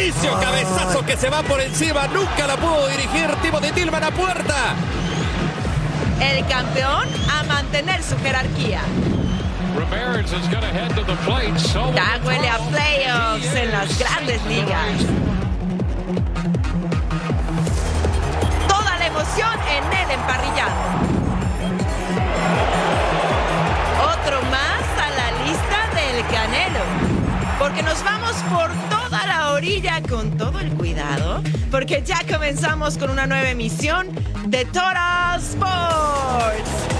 [0.00, 4.74] Servicio, cabezazo que se va por encima, nunca la pudo dirigir Timothy Tillman a puerta.
[6.20, 8.80] El campeón a mantener su jerarquía.
[11.94, 14.88] Ya huele a playoffs en las grandes ligas.
[18.68, 20.80] Toda la emoción en el emparrillado.
[24.12, 26.84] Otro más a la lista del Canelo.
[27.58, 28.70] Porque nos vamos por
[29.20, 31.42] toda la orilla con todo el cuidado.
[31.70, 34.08] Porque ya comenzamos con una nueva emisión
[34.46, 36.99] de Total Sports.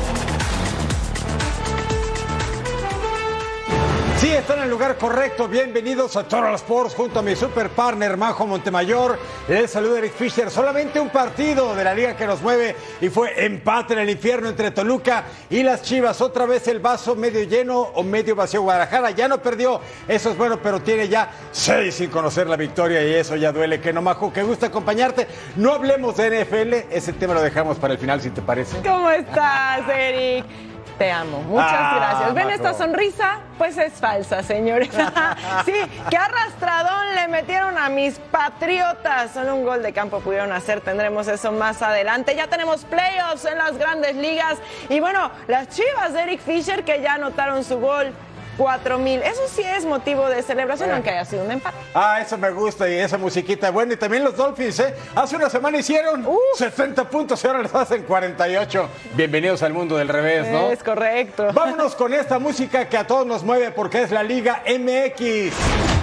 [4.20, 5.48] Sí, están en el lugar correcto.
[5.48, 9.18] Bienvenidos a Total Sports junto a mi super partner Majo Montemayor.
[9.48, 10.50] Les saluda Eric Fisher.
[10.50, 14.50] Solamente un partido de la liga que nos mueve y fue empate en el infierno
[14.50, 16.20] entre Toluca y las Chivas.
[16.20, 18.60] Otra vez el vaso medio lleno o medio vacío.
[18.60, 19.80] Guadalajara ya no perdió.
[20.06, 23.80] Eso es bueno, pero tiene ya seis sin conocer la victoria y eso ya duele.
[23.80, 25.28] Que no, Majo, que gusta acompañarte.
[25.56, 26.94] No hablemos de NFL.
[26.94, 28.82] Ese tema lo dejamos para el final, si te parece.
[28.86, 30.69] ¿Cómo estás, Eric?
[31.00, 31.38] Te amo.
[31.44, 32.34] Muchas Ah, gracias.
[32.34, 33.38] ¿Ven esta sonrisa?
[33.56, 34.90] Pues es falsa, señores.
[35.64, 35.72] sí,
[36.10, 39.30] qué arrastradón le metieron a mis patriotas.
[39.30, 40.82] Solo un gol de campo pudieron hacer.
[40.82, 42.36] Tendremos eso más adelante.
[42.36, 44.58] Ya tenemos playoffs en las grandes ligas.
[44.90, 48.12] Y bueno, las chivas de Eric Fisher que ya anotaron su gol.
[48.60, 49.22] 4000.
[49.22, 51.78] Eso sí es motivo de celebración, aunque haya sido un empate.
[51.94, 53.70] Ah, eso me gusta y esa musiquita.
[53.70, 54.94] Bueno, y también los Dolphins, ¿eh?
[55.14, 58.88] Hace una semana hicieron 70 puntos y ahora les hacen 48.
[59.14, 60.68] Bienvenidos al mundo del revés, ¿no?
[60.70, 61.48] Es correcto.
[61.54, 65.54] Vámonos con esta música que a todos nos mueve porque es la Liga MX.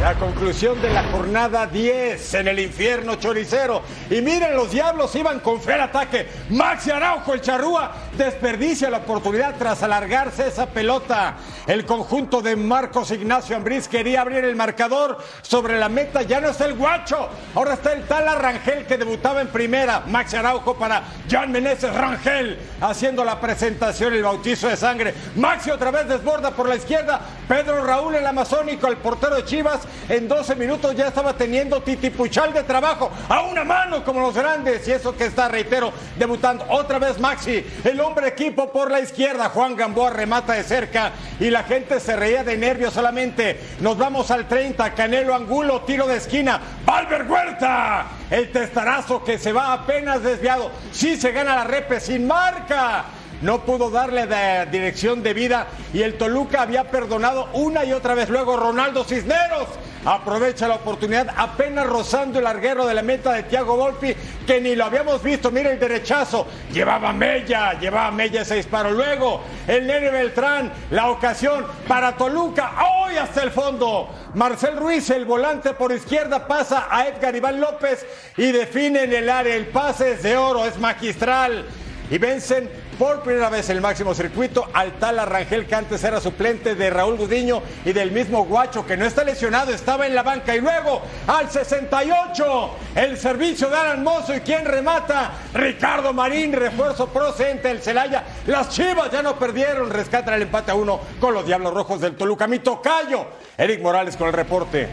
[0.01, 3.81] La conclusión de la jornada 10 en el infierno choricero.
[4.09, 6.27] Y miren, los diablos iban con fe al ataque.
[6.49, 11.37] Maxi Araujo, el charrúa, desperdicia la oportunidad tras alargarse esa pelota.
[11.65, 16.21] El conjunto de Marcos Ignacio Ambriz quería abrir el marcador sobre la meta.
[16.21, 17.29] Ya no está el guacho.
[17.55, 20.03] Ahora está el tal Rangel que debutaba en primera.
[20.07, 25.13] Maxi Araujo para Jan Meneses Rangel haciendo la presentación, el bautizo de sangre.
[25.35, 27.19] Maxi otra vez desborda por la izquierda.
[27.47, 32.53] Pedro Raúl el amazónico, el portero de Chivas, en 12 minutos ya estaba teniendo titipuchal
[32.53, 34.87] de trabajo a una mano como los grandes.
[34.87, 39.49] Y eso que está, reitero, debutando otra vez Maxi, el hombre equipo por la izquierda.
[39.49, 43.59] Juan Gamboa remata de cerca y la gente se de nervios solamente.
[43.79, 46.59] Nos vamos al 30, Canelo Angulo, tiro de esquina.
[46.85, 50.69] Valver Huerta, el testarazo que se va apenas desviado.
[50.91, 53.05] Sí se gana la repe sin marca.
[53.41, 58.13] No pudo darle de dirección de vida y el Toluca había perdonado una y otra
[58.13, 58.29] vez.
[58.29, 59.67] Luego Ronaldo Cisneros
[60.07, 64.73] aprovecha la oportunidad apenas rozando el larguero de la meta de Thiago Volpi que ni
[64.73, 65.51] lo habíamos visto.
[65.51, 66.47] Mira el derechazo.
[66.71, 68.91] Llevaba Mella, llevaba Mella ese disparo.
[68.91, 72.71] Luego el Nene Beltrán, la ocasión para Toluca.
[73.01, 74.09] Hoy hasta el fondo.
[74.33, 78.05] Marcel Ruiz, el volante por izquierda, pasa a Edgar Iván López
[78.37, 79.55] y define en el área.
[79.55, 81.65] El pase es de oro, es magistral.
[82.09, 86.75] Y vencen por primera vez el máximo circuito al tal Arrangel que antes era suplente
[86.75, 90.55] de Raúl Gudiño y del mismo Guacho que no está lesionado, estaba en la banca.
[90.55, 97.07] Y luego al 68 el servicio de Alan Mozo y quien remata Ricardo Marín, refuerzo
[97.07, 98.23] procedente del Celaya.
[98.47, 102.15] Las Chivas ya no perdieron, rescatan el empate a uno con los Diablos Rojos del
[102.15, 102.47] Toluca.
[102.47, 103.25] Mi tocayo,
[103.57, 104.87] Eric Morales con el reporte.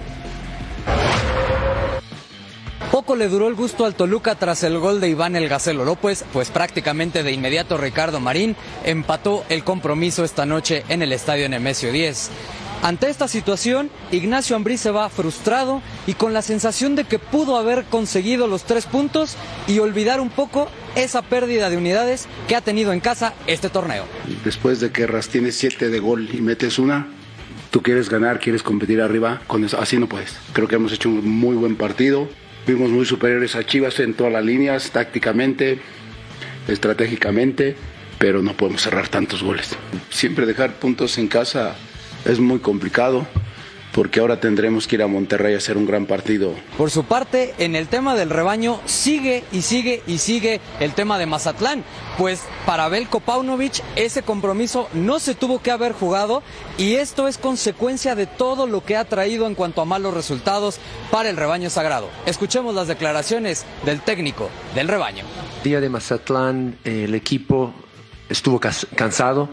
[2.90, 6.24] Poco le duró el gusto al Toluca tras el gol de Iván El Gacelo López,
[6.32, 8.54] pues prácticamente de inmediato Ricardo Marín
[8.84, 12.30] empató el compromiso esta noche en el estadio Nemesio 10.
[12.82, 17.56] Ante esta situación, Ignacio Ambriz se va frustrado y con la sensación de que pudo
[17.56, 22.60] haber conseguido los tres puntos y olvidar un poco esa pérdida de unidades que ha
[22.60, 24.04] tenido en casa este torneo.
[24.44, 27.08] Después de que Ras tienes siete de gol y metes una,
[27.70, 30.36] tú quieres ganar, quieres competir arriba, con eso, así no puedes.
[30.52, 32.28] Creo que hemos hecho un muy buen partido.
[32.64, 35.78] Fuimos muy superiores a Chivas en todas las líneas, tácticamente,
[36.66, 37.76] estratégicamente,
[38.18, 39.76] pero no podemos cerrar tantos goles.
[40.08, 41.76] Siempre dejar puntos en casa
[42.24, 43.26] es muy complicado
[43.94, 46.52] porque ahora tendremos que ir a Monterrey a hacer un gran partido.
[46.76, 51.16] Por su parte, en el tema del rebaño sigue y sigue y sigue el tema
[51.16, 51.84] de Mazatlán,
[52.18, 56.42] pues para Belko Paunovic ese compromiso no se tuvo que haber jugado
[56.76, 60.80] y esto es consecuencia de todo lo que ha traído en cuanto a malos resultados
[61.12, 62.10] para el rebaño sagrado.
[62.26, 65.24] Escuchemos las declaraciones del técnico del rebaño.
[65.62, 67.72] Día de Mazatlán, el equipo
[68.28, 69.48] estuvo cansado,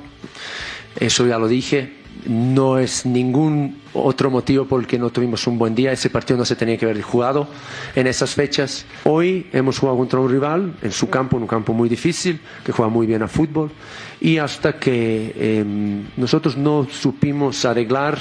[1.00, 5.58] eso ya lo dije, no es ningún otro motivo por el que no tuvimos un
[5.58, 5.92] buen día.
[5.92, 7.48] Ese partido no se tenía que haber jugado
[7.96, 8.86] en esas fechas.
[9.04, 12.72] Hoy hemos jugado contra un rival en su campo, en un campo muy difícil, que
[12.72, 13.72] juega muy bien a fútbol.
[14.20, 18.20] Y hasta que em, nosotros no supimos arreglar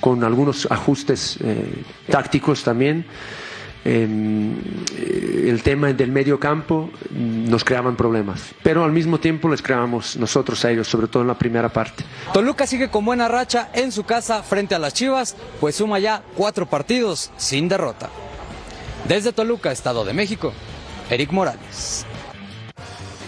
[0.00, 3.04] con algunos ajustes eh, tácticos también,
[3.88, 10.64] el tema del medio campo nos creaban problemas, pero al mismo tiempo les creábamos nosotros
[10.64, 12.04] a ellos, sobre todo en la primera parte.
[12.32, 16.22] Toluca sigue con buena racha en su casa frente a las Chivas, pues suma ya
[16.36, 18.10] cuatro partidos sin derrota.
[19.06, 20.52] Desde Toluca, Estado de México,
[21.08, 22.04] Eric Morales.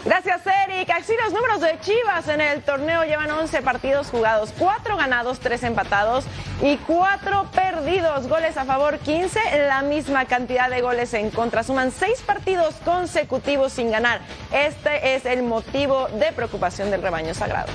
[0.05, 0.91] Gracias, Eric.
[0.91, 5.63] Así los números de Chivas en el torneo llevan 11 partidos jugados, 4 ganados, 3
[5.65, 6.25] empatados
[6.63, 8.29] y 4 perdidos.
[8.29, 11.63] Goles a favor, 15, la misma cantidad de goles en contra.
[11.63, 14.21] Suman 6 partidos consecutivos sin ganar.
[14.53, 17.71] Este es el motivo de preocupación del rebaño sagrado.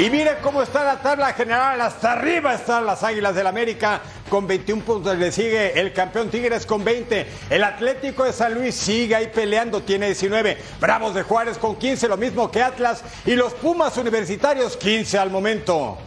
[0.00, 1.78] Y mire cómo está la tabla general.
[1.78, 4.00] Hasta arriba están las Águilas del América
[4.30, 5.18] con 21 puntos.
[5.18, 7.26] Le sigue el campeón Tigres con 20.
[7.50, 10.56] El Atlético de San Luis sigue ahí peleando, tiene 19.
[10.80, 13.04] Bravos de Juárez con 15, lo mismo que Atlas.
[13.26, 15.98] Y los Pumas Universitarios 15 al momento.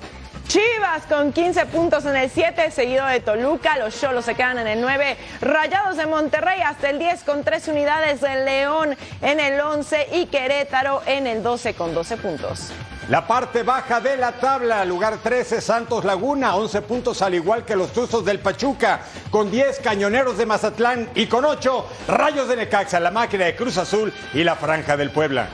[0.48, 3.78] Chivas con 15 puntos en el 7, seguido de Toluca.
[3.78, 5.18] Los Cholos se quedan en el 9.
[5.42, 8.22] Rayados de Monterrey hasta el 10 con 3 unidades.
[8.22, 12.72] de León en el 11 y Querétaro en el 12 con 12 puntos.
[13.10, 17.75] La parte baja de la tabla, lugar 13, Santos Laguna, 11 puntos al igual que
[17.75, 23.00] los Tuzos del Pachuca, con 10 Cañoneros de Mazatlán y con 8 Rayos de Necaxa,
[23.00, 25.50] la máquina de Cruz Azul y la Franja del Puebla.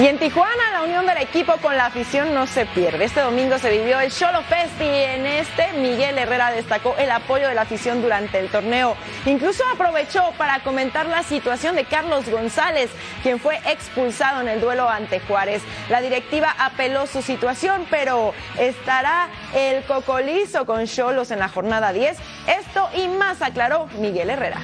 [0.00, 3.06] Y en Tijuana, la unión del equipo con la afición no se pierde.
[3.06, 7.48] Este domingo se vivió el Cholo Fest y en este Miguel Herrera destacó el apoyo
[7.48, 8.94] de la afición durante el torneo.
[9.26, 12.90] Incluso aprovechó para comentar la situación de Carlos González,
[13.24, 15.62] quien fue expulsado en el duelo ante Juárez.
[15.90, 22.16] La directiva apeló su situación, pero estará el cocolizo con Cholos en la jornada 10.
[22.46, 24.60] Esto y más aclaró Miguel Herrera.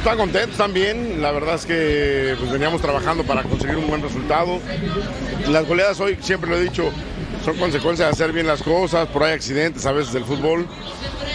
[0.00, 4.58] Están contentos también, la verdad es que pues, veníamos trabajando para conseguir un buen resultado.
[5.50, 6.90] Las goleadas hoy, siempre lo he dicho,
[7.44, 10.66] son consecuencias de hacer bien las cosas, por ahí accidentes a veces del fútbol,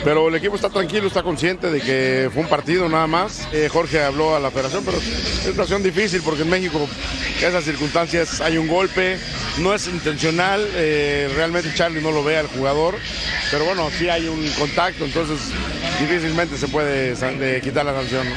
[0.04, 3.48] pero el equipo está tranquilo, está consciente de que fue un partido nada más.
[3.54, 5.06] Eh, Jorge habló a la federación, pero es
[5.44, 6.90] una situación difícil porque en México
[7.38, 9.20] esas circunstancias hay un golpe,
[9.60, 12.96] no es intencional, eh, realmente Charlie no lo ve al jugador,
[13.52, 15.52] pero bueno, sí hay un contacto, entonces
[16.00, 18.28] difícilmente se puede quitar la sanción.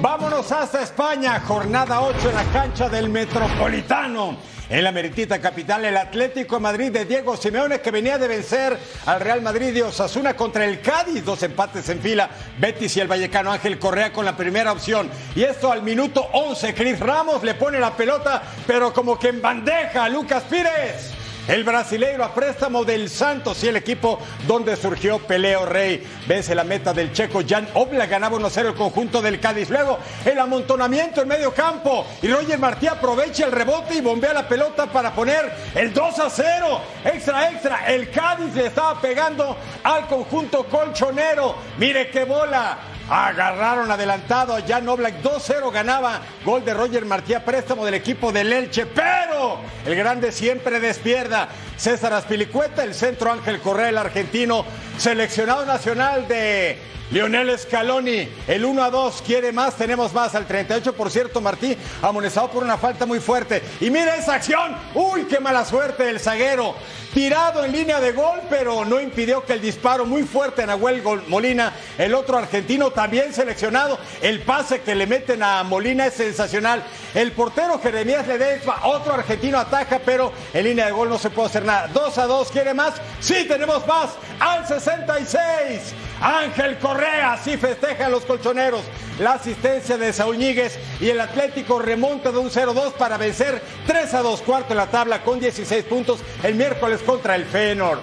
[0.00, 4.36] Vámonos hasta España, jornada 8 en la cancha del Metropolitano.
[4.68, 8.78] En la meritita capital, el Atlético de Madrid de Diego Simeone, que venía de vencer
[9.06, 12.28] al Real Madrid y Osasuna contra el Cádiz, dos empates en fila.
[12.58, 15.10] Betis y el Vallecano Ángel Correa con la primera opción.
[15.34, 19.40] Y esto al minuto 11, Cris Ramos le pone la pelota, pero como que en
[19.40, 21.13] bandeja Lucas Pires.
[21.46, 26.02] El brasileiro a préstamo del Santos y el equipo donde surgió Peleo Rey.
[26.26, 29.68] Vence la meta del checo Jan Obla, ganaba 1-0 el conjunto del Cádiz.
[29.68, 34.48] Luego el amontonamiento en medio campo y Roger Martí aprovecha el rebote y bombea la
[34.48, 36.80] pelota para poner el 2-0.
[37.04, 37.92] Extra, extra.
[37.92, 41.56] El Cádiz le estaba pegando al conjunto colchonero.
[41.76, 42.78] Mire qué bola.
[43.10, 46.22] Agarraron adelantado a Jan Oblak, 2-0 ganaba.
[46.42, 49.23] Gol de Roger Martí préstamo del equipo del Elche, pero
[49.86, 51.48] el grande siempre despierda.
[51.76, 54.64] César Aspilicueta, el centro Ángel Correa, el argentino,
[54.98, 56.78] seleccionado nacional de
[57.10, 61.76] Lionel Scaloni, el 1 a 2, quiere más, tenemos más, al 38 por cierto, Martí,
[62.02, 63.62] amonestado por una falta muy fuerte.
[63.80, 66.74] Y mira esa acción, uy, qué mala suerte el zaguero
[67.14, 71.00] tirado en línea de gol, pero no impidió que el disparo muy fuerte a Nahuel
[71.28, 76.82] Molina, el otro argentino también seleccionado, el pase que le meten a Molina es sensacional.
[77.14, 81.46] El portero Jeremías Ledesma, otro argentino ataca, pero en línea de gol no se puede
[81.48, 81.88] hacer nada.
[81.88, 82.94] 2 a 2, ¿quiere más?
[83.20, 84.10] Sí, tenemos más.
[84.38, 85.94] Al 66.
[86.20, 88.82] Ángel Correa, así festejan los colchoneros.
[89.18, 94.14] La asistencia de Saúl Ñíguez y el Atlético remonta de un 0-2 para vencer 3
[94.14, 98.00] a 2, cuarto en la tabla con 16 puntos el miércoles contra el Feyenoord.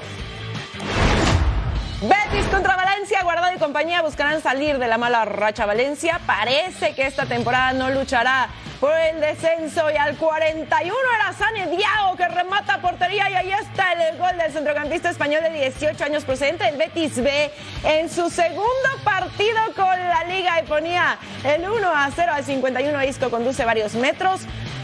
[2.01, 6.19] Betis contra Valencia, Guardado y compañía buscarán salir de la mala racha Valencia.
[6.25, 8.49] Parece que esta temporada no luchará
[8.81, 13.93] por el descenso y al 41 era Sane Diago que remata portería y ahí está
[13.93, 17.51] el gol del centrocampista español de 18 años procedente del Betis B
[17.83, 23.03] en su segundo partido con la liga y ponía el 1 a 0 al 51
[23.03, 24.41] Isco conduce varios metros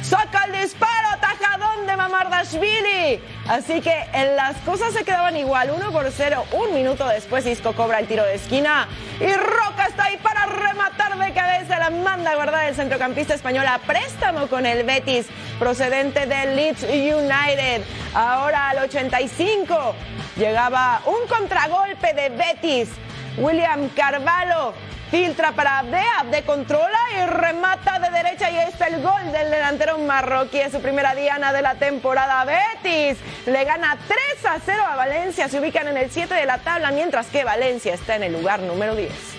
[0.10, 3.22] saca el disparo, tajadón de Mamardashvili.
[3.48, 6.46] Así que en las cosas se quedaban igual, 1 por 0.
[6.54, 8.88] Un minuto después Isco cobra el tiro de esquina
[9.20, 11.80] y Roca está ahí para rematar de cabeza.
[11.80, 15.28] La manda a guardar el centrocampista español a préstamo con el Betis,
[15.60, 17.84] procedente del Leeds United.
[18.14, 19.96] Ahora al 85
[20.38, 22.90] llegaba un contragolpe de Betis.
[23.38, 24.74] William Carvalho
[25.10, 29.50] Filtra para Abde, Abde controla y remata de derecha y ahí está el gol del
[29.50, 32.44] delantero marroquí en su primera diana de la temporada.
[32.44, 36.58] Betis le gana 3 a 0 a Valencia, se ubican en el 7 de la
[36.58, 39.37] tabla, mientras que Valencia está en el lugar número 10.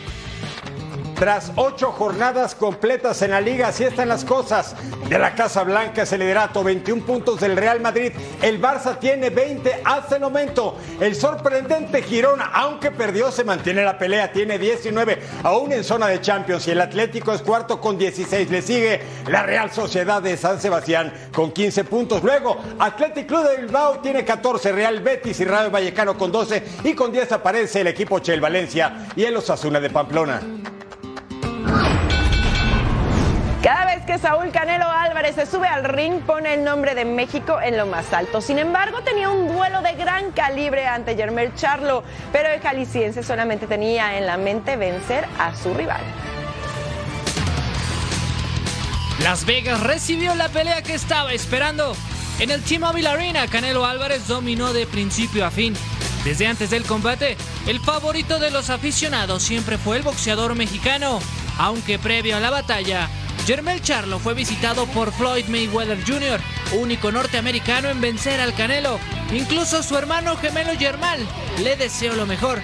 [1.19, 4.77] Tras ocho jornadas completas en la liga, así están las cosas.
[5.09, 8.13] De la Casa Blanca ese liderato, 21 puntos del Real Madrid.
[8.41, 10.77] El Barça tiene 20 hasta el momento.
[11.01, 14.31] El sorprendente Girona, aunque perdió, se mantiene la pelea.
[14.31, 16.69] Tiene 19, aún en zona de Champions.
[16.69, 18.49] Y el Atlético es cuarto con 16.
[18.49, 22.23] Le sigue la Real Sociedad de San Sebastián con 15 puntos.
[22.23, 24.71] Luego, Atlético Club de Bilbao tiene 14.
[24.71, 26.63] Real Betis y Rayo Vallecano con 12.
[26.85, 30.41] Y con 10 aparece el equipo Chel Valencia y el Osasuna de Pamplona.
[33.63, 37.61] Cada vez que Saúl Canelo Álvarez se sube al ring pone el nombre de México
[37.61, 38.41] en lo más alto.
[38.41, 43.67] Sin embargo, tenía un duelo de gran calibre ante Germel Charlo, pero el jalisciense solamente
[43.67, 46.01] tenía en la mente vencer a su rival.
[49.25, 51.97] Las Vegas recibió la pelea que estaba esperando.
[52.39, 55.75] En el T-Mobile Arena, Canelo Álvarez dominó de principio a fin.
[56.25, 57.37] Desde antes del combate,
[57.67, 61.19] el favorito de los aficionados siempre fue el boxeador mexicano,
[61.59, 63.09] aunque previo a la batalla,
[63.49, 66.39] Jermel Charlo fue visitado por Floyd Mayweather Jr.,
[66.73, 69.01] único norteamericano en vencer al Canelo.
[69.33, 71.19] Incluso su hermano gemelo Germán
[71.63, 72.61] le deseó lo mejor.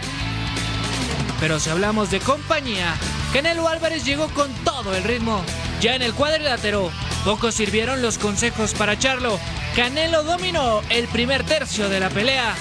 [1.40, 2.96] Pero si hablamos de compañía,
[3.32, 5.42] Canelo Álvarez llegó con todo el ritmo.
[5.80, 6.90] Ya en el cuadrilátero,
[7.24, 9.40] pocos sirvieron los consejos para Charlo.
[9.74, 12.54] Canelo dominó el primer tercio de la pelea.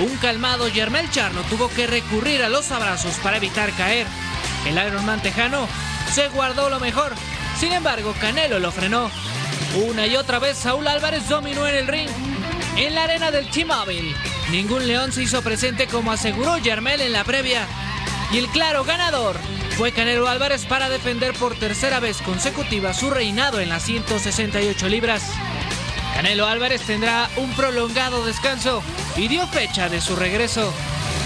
[0.00, 4.06] Un calmado Germel Charlo tuvo que recurrir a los abrazos para evitar caer.
[4.66, 5.66] El Ironman tejano
[6.12, 7.14] se guardó lo mejor.
[7.60, 9.10] Sin embargo, Canelo lo frenó.
[9.86, 12.08] Una y otra vez Saúl Álvarez dominó en el ring.
[12.78, 14.16] En la arena del T-Mobile,
[14.50, 17.66] ningún león se hizo presente como aseguró Germel en la previa.
[18.32, 19.36] Y el claro ganador
[19.76, 25.22] fue Canelo Álvarez para defender por tercera vez consecutiva su reinado en las 168 libras.
[26.14, 28.82] Canelo Álvarez tendrá un prolongado descanso
[29.18, 30.72] y dio fecha de su regreso.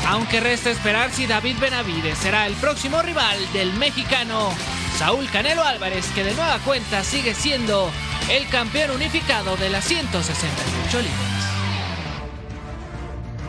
[0.08, 4.52] Aunque resta esperar si David Benavides será el próximo rival del mexicano
[4.98, 7.90] Saúl Canelo Álvarez, que de nueva cuenta sigue siendo
[8.30, 11.34] el campeón unificado de las 168 libras.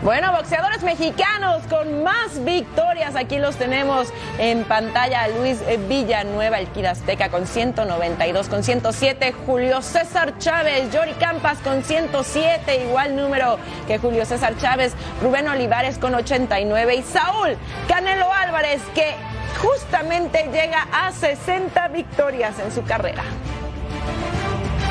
[0.02, 3.16] Bueno, boxeadores mexicanos con más victorias.
[3.16, 5.28] Aquí los tenemos en pantalla.
[5.28, 9.34] Luis Villanueva, el Kid Azteca con 192, con 107.
[9.46, 14.94] Julio César Chávez, Yori Campas con 107, igual número que Julio César Chávez.
[15.22, 19.16] Rubén Olivares con 89 y Saúl Canelo Álvarez que
[19.58, 23.24] justamente llega a 60 victorias en su carrera.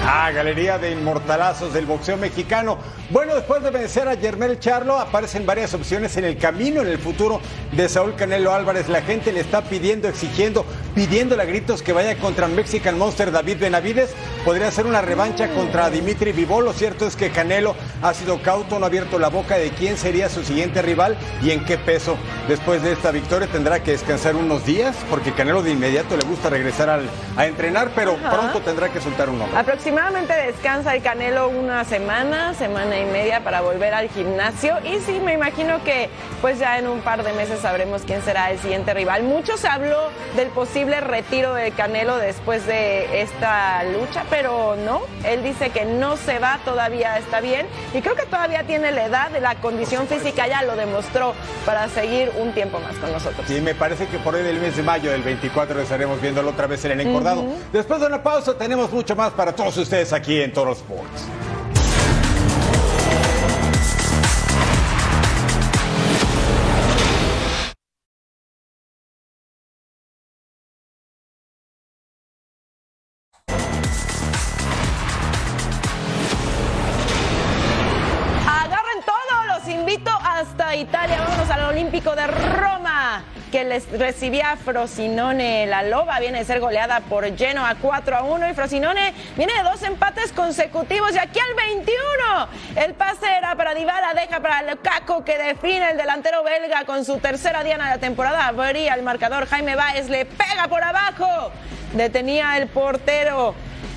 [0.07, 2.77] Ah, galería de inmortalazos del boxeo mexicano.
[3.09, 6.99] Bueno, después de vencer a Germel Charlo, aparecen varias opciones en el camino, en el
[6.99, 7.41] futuro
[7.73, 8.91] de Saúl Canelo Álvarez.
[8.91, 13.59] La gente le está pidiendo, exigiendo, pidiéndole a gritos que vaya contra Mexican Monster David
[13.59, 14.15] Benavides.
[14.45, 16.65] Podría ser una revancha contra Dimitri Vivol.
[16.65, 19.97] Lo cierto es que Canelo ha sido cauto, no ha abierto la boca de quién
[19.97, 22.17] sería su siguiente rival y en qué peso.
[22.49, 26.51] Después de esta victoria tendrá que descansar unos días, porque Canelo de inmediato le gusta
[26.51, 28.31] regresar al, a entrenar, pero Ajá.
[28.31, 29.59] pronto tendrá que soltar un nombre.
[29.59, 34.77] Aproximadamente descansa el Canelo una semana, semana y media para volver al gimnasio.
[34.85, 36.09] Y sí, me imagino que
[36.41, 39.23] pues ya en un par de meses sabremos quién será el siguiente rival.
[39.23, 45.03] Mucho se habló del posible retiro de Canelo después de esta lucha, pero no.
[45.25, 47.67] Él dice que no se va, todavía está bien.
[47.93, 52.33] Y creo que todavía tiene la edad, la condición física ya lo demostró para seguir
[52.39, 53.47] un tiempo más con nosotros.
[53.47, 56.67] Sí, me parece que por ahí del mes de mayo del 24 estaremos viéndolo otra
[56.67, 57.45] vez en el encordado.
[57.73, 61.29] Después de una pausa tenemos mucho más para todos ustedes aquí en Toro Sports.
[83.55, 85.67] Que les recibía a Frosinone.
[85.67, 89.63] La Loba viene de ser goleada por Genoa 4 a 1 y Frosinone viene de
[89.63, 95.23] dos empates consecutivos y aquí al 21 el pase era para Dybala, deja para Lukaku
[95.23, 98.49] que define el delantero belga con su tercera diana de la temporada.
[98.49, 101.53] Abría el marcador Jaime Báez, le pega por abajo.
[101.93, 103.55] Detenía el portero.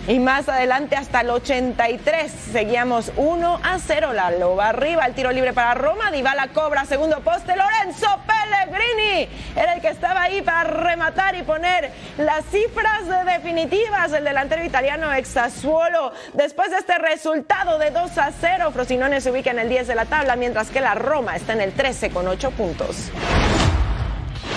[0.07, 5.33] Y más adelante hasta el 83 seguíamos 1 a 0 la loba arriba, el tiro
[5.33, 10.63] libre para Roma, Dybala cobra segundo poste, Lorenzo Pellegrini era el que estaba ahí para
[10.63, 16.13] rematar y poner las cifras definitivas el delantero italiano Exasuolo.
[16.33, 19.95] Después de este resultado de 2 a 0, Frosinone se ubica en el 10 de
[19.95, 23.11] la tabla, mientras que la Roma está en el 13 con 8 puntos.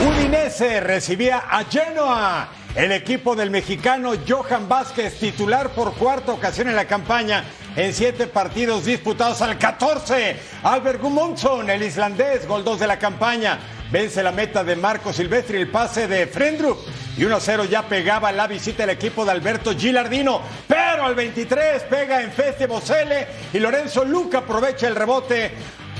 [0.06, 2.59] Udinese recibía a Genoa.
[2.76, 8.28] El equipo del mexicano Johan Vázquez, titular por cuarta ocasión en la campaña, en siete
[8.28, 10.36] partidos disputados al 14.
[10.62, 13.58] Albert Gudmundsson, el islandés, gol 2 de la campaña.
[13.90, 16.78] Vence la meta de Marco Silvestri, el pase de Frendrup.
[17.16, 20.40] Y 1-0 ya pegaba la visita del equipo de Alberto Gilardino.
[20.68, 25.50] Pero al 23 pega en Feste Bosele y Lorenzo Luca aprovecha el rebote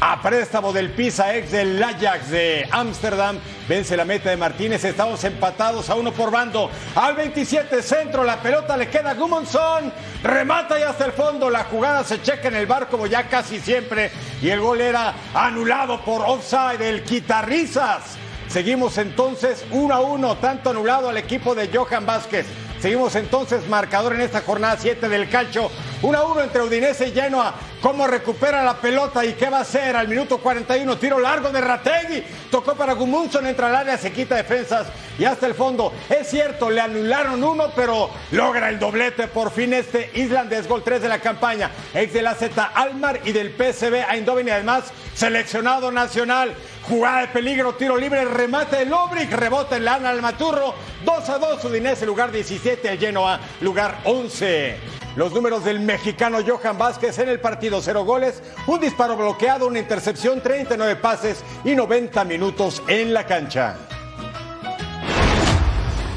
[0.01, 3.39] a préstamo del Pisa ex del Ajax de Ámsterdam.
[3.69, 4.83] Vence la meta de Martínez.
[4.85, 6.71] Estamos empatados a uno por bando.
[6.95, 9.93] Al 27 centro, la pelota le queda a Gumonson.
[10.23, 11.51] Remata y hasta el fondo.
[11.51, 14.11] La jugada se checa en el bar como ya casi siempre.
[14.41, 16.81] Y el gol era anulado por offside.
[16.81, 18.17] El Quitarrizas.
[18.49, 22.47] Seguimos entonces 1 a 1, tanto anulado al equipo de Johan Vázquez.
[22.81, 25.71] Seguimos entonces marcador en esta jornada 7 del calcio.
[26.01, 27.55] 1 a 1 entre Udinese y Genoa.
[27.83, 29.97] ¿Cómo recupera la pelota y qué va a hacer?
[29.97, 32.25] Al minuto 41, tiro largo de Rategui.
[32.51, 34.87] Tocó para Gumunson, entra al área, se quita defensas
[35.19, 35.93] y hasta el fondo.
[36.09, 41.03] Es cierto, le anularon uno, pero logra el doblete por fin este islandés, gol 3
[41.03, 41.71] de la campaña.
[41.93, 44.85] Ex de la Z Almar y del PSV Eindhoven y además
[45.15, 46.55] seleccionado nacional.
[46.91, 50.75] Jugada de peligro, tiro libre, remate de Lobrick, rebota en lana al Maturro.
[51.05, 54.77] 2 a 2, Udinese, lugar 17, el Genoa, lugar 11.
[55.15, 59.79] Los números del mexicano Johan Vázquez en el partido, cero goles, un disparo bloqueado, una
[59.79, 63.77] intercepción, 39 pases y 90 minutos en la cancha.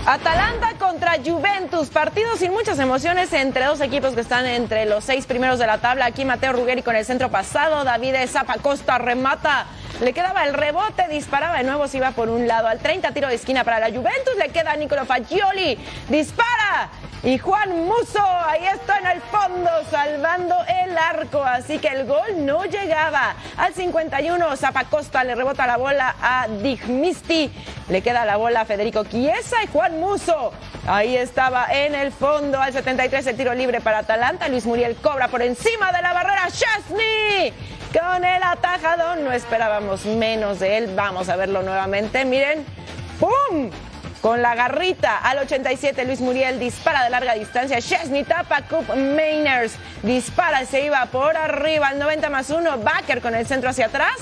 [0.08, 5.28] Atalanta contra Juventus, partido sin muchas emociones entre dos equipos que están entre los seis
[5.28, 6.08] primeros de la tabla.
[6.08, 9.68] Aquí Mateo Ruggeri con el centro pasado, David Zapacosta remata,
[10.02, 13.28] le quedaba el rebote, disparaba de nuevo, se iba por un lado al 30, tiro
[13.28, 15.78] de esquina para la Juventus, le queda a Nicolo Fagioli,
[16.10, 16.90] dispara
[17.26, 21.42] y Juan Muso, ahí está en el fondo, salvando el arco.
[21.42, 23.38] Así que el gol no llegaba.
[23.56, 27.50] Al 51, Zapacosta le rebota la bola a Digmisti.
[27.88, 30.52] Le queda la bola a Federico Chiesa y Juan Muso.
[30.86, 32.60] Ahí estaba en el fondo.
[32.60, 34.50] Al 73, el tiro libre para Atalanta.
[34.50, 36.50] Luis Muriel cobra por encima de la barrera.
[36.52, 37.54] Chesney
[37.94, 39.24] con el atajadón.
[39.24, 40.92] No esperábamos menos de él.
[40.96, 42.26] Vamos a verlo nuevamente.
[42.26, 42.66] Miren.
[43.20, 43.70] ¡Pum!
[44.22, 47.82] Con la garrita al 87, Luis Muriel dispara de larga distancia.
[47.82, 52.78] Chesney tapa, Cup Mainers dispara, se iba por arriba al 90 más 1.
[52.78, 54.16] Backer con el centro hacia atrás.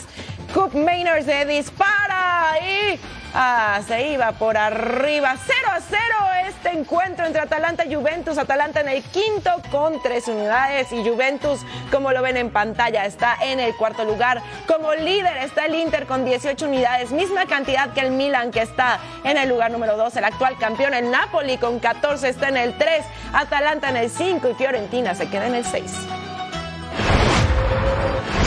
[0.55, 2.99] Cup Mainers se dispara y
[3.33, 5.35] Ah, se iba por arriba.
[5.37, 5.99] 0 a 0
[6.47, 8.37] este encuentro entre Atalanta y Juventus.
[8.37, 13.37] Atalanta en el quinto con tres unidades y Juventus, como lo ven en pantalla, está
[13.41, 14.41] en el cuarto lugar.
[14.67, 18.99] Como líder está el Inter con 18 unidades, misma cantidad que el Milan que está
[19.23, 20.15] en el lugar número 2.
[20.17, 23.05] El actual campeón, el Napoli con 14 está en el 3.
[23.33, 25.91] Atalanta en el 5 y Fiorentina se queda en el 6.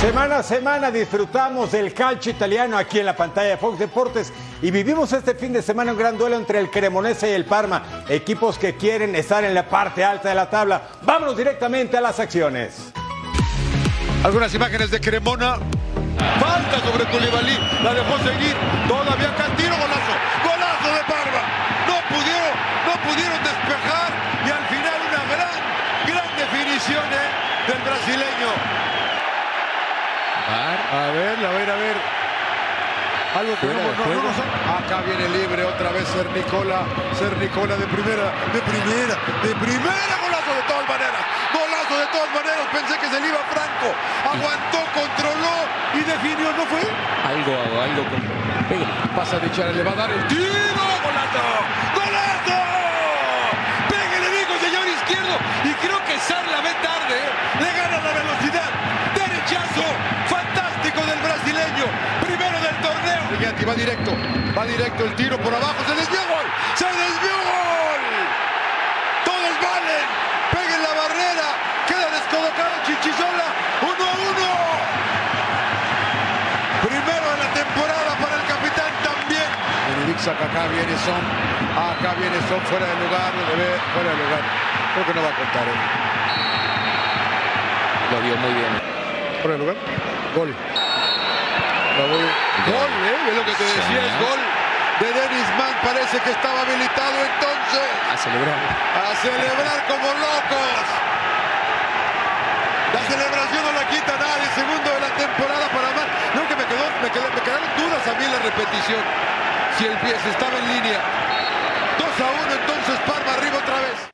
[0.04, 4.70] Semana a semana disfrutamos del calcio italiano aquí en la pantalla de Fox Deportes y
[4.70, 8.58] vivimos este fin de semana un gran duelo entre el Cremonese y el Parma, equipos
[8.58, 10.88] que quieren estar en la parte alta de la tabla.
[11.02, 12.90] Vámonos directamente a las acciones.
[14.24, 15.58] Algunas imágenes de Cremona.
[16.40, 18.56] Falta sobre Koulibaly, la dejó seguir.
[18.88, 20.14] Todavía Cantino, golazo.
[20.42, 21.42] Golazo de Parma.
[21.84, 22.56] No pudieron,
[22.88, 24.12] no pudieron despejar
[24.46, 25.56] y al final una gran,
[26.08, 27.68] gran definición ¿eh?
[27.68, 28.48] del brasileño.
[30.48, 32.13] A ver, a ver, a ver.
[33.34, 36.86] Algo que no, no, no, Acá viene libre otra vez Ser Nicola.
[37.18, 40.14] Ser Nicola de primera, de primera, de primera.
[40.22, 41.22] Golazo de todas maneras.
[41.50, 42.62] Golazo de todas maneras.
[42.70, 43.90] Pensé que se le iba Franco.
[44.22, 45.66] Aguantó, controló
[45.98, 46.46] y definió.
[46.54, 46.86] ¿No fue?
[47.26, 48.22] Algo, algo con.
[49.18, 50.54] Pasa de echar, le va a dar el tiro.
[51.90, 52.58] Golazo.
[53.90, 55.34] Pégale, dijo señor izquierdo.
[55.66, 57.18] Y creo que Sar la ve tarde.
[57.18, 57.66] ¿eh?
[57.66, 58.70] Le gana la velocidad.
[59.10, 59.86] Derechazo.
[60.30, 61.86] Fantástico del brasileño.
[62.22, 62.74] Primero del
[63.64, 64.12] va directo.
[64.56, 65.80] Va directo el tiro por abajo.
[65.86, 66.46] Se desvió gol.
[66.74, 68.02] Se desvió gol.
[69.24, 70.06] Todos valen.
[70.52, 71.48] Peguen la barrera.
[71.88, 73.48] Queda descolocado Chichizola.
[73.82, 74.50] Uno a uno.
[76.88, 78.04] Primero de la temporada
[80.14, 80.36] zigzag.
[80.36, 81.22] Acá viene Son.
[81.76, 83.32] Acá viene Son fuera de lugar.
[83.50, 84.42] Debe, fuera de lugar.
[84.94, 85.66] Creo que no va a contar.
[85.68, 85.78] ¿eh?
[88.12, 88.72] Lo vio muy bien.
[89.42, 89.76] Fuera de lugar.
[90.34, 90.54] Gol.
[91.96, 93.03] Gol.
[93.24, 94.40] Es lo que te decía, es gol
[95.00, 95.74] de Dennis Mann.
[95.82, 97.88] Parece que estaba habilitado entonces.
[98.12, 98.60] A celebrar.
[99.00, 100.84] A celebrar como locos.
[102.92, 104.46] La celebración no la quita nadie.
[104.54, 106.08] Segundo de la temporada para Mann.
[106.36, 109.02] No, que me, quedó, me, quedó, me quedaron dudas a mí la repetición.
[109.78, 111.00] Si el pie estaba en línea.
[111.98, 114.13] 2 a 1, entonces Parma arriba otra vez.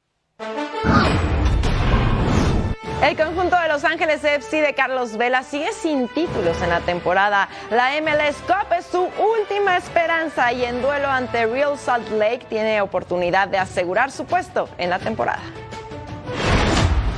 [3.02, 7.48] El conjunto de Los Ángeles FC de Carlos Vela sigue sin títulos en la temporada.
[7.70, 12.82] La MLS Cup es su última esperanza y en duelo ante Real Salt Lake tiene
[12.82, 15.40] oportunidad de asegurar su puesto en la temporada.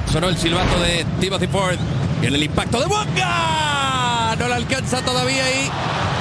[0.07, 1.79] Sonó el silbato de Timothy Ford.
[2.21, 4.37] Viene el impacto de Boca.
[4.39, 5.69] No la alcanza todavía ahí.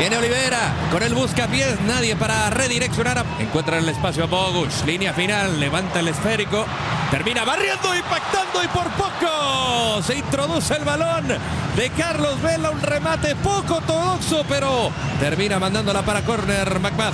[0.01, 1.79] Viene Olivera con el buscapiés.
[1.81, 3.19] Nadie para redireccionar.
[3.19, 3.25] A...
[3.37, 4.83] Encuentra el espacio a Bogush.
[4.83, 5.59] Línea final.
[5.59, 6.65] Levanta el esférico.
[7.11, 12.71] Termina barriendo, impactando y por poco se introduce el balón de Carlos Vela.
[12.71, 17.13] Un remate poco ortodoxo, pero termina mandándola para córner Macbeth.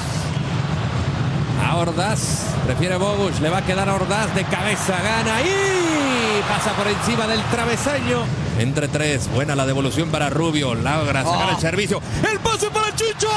[1.68, 6.72] A Ordaz, prefiere Bogush, le va a quedar a Ordaz de cabeza, gana y pasa
[6.72, 8.47] por encima del travesaño.
[8.60, 11.56] Entre tres, buena la devolución para Rubio, logra sacar Oh.
[11.56, 12.02] el servicio.
[12.32, 13.28] El pase para Chicho.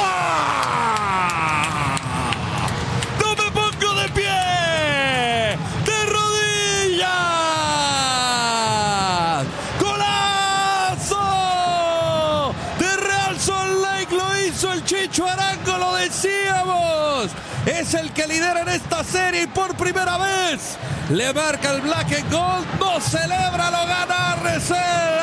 [17.67, 20.79] Es el que lidera en esta serie y por primera vez
[21.11, 22.67] le marca el Black and Gold.
[22.79, 24.75] No celebra, lo gana RC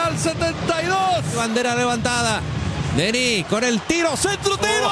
[0.05, 1.35] al 72.
[1.35, 2.41] Bandera levantada.
[2.95, 4.91] Denis con el tiro, centro tiro.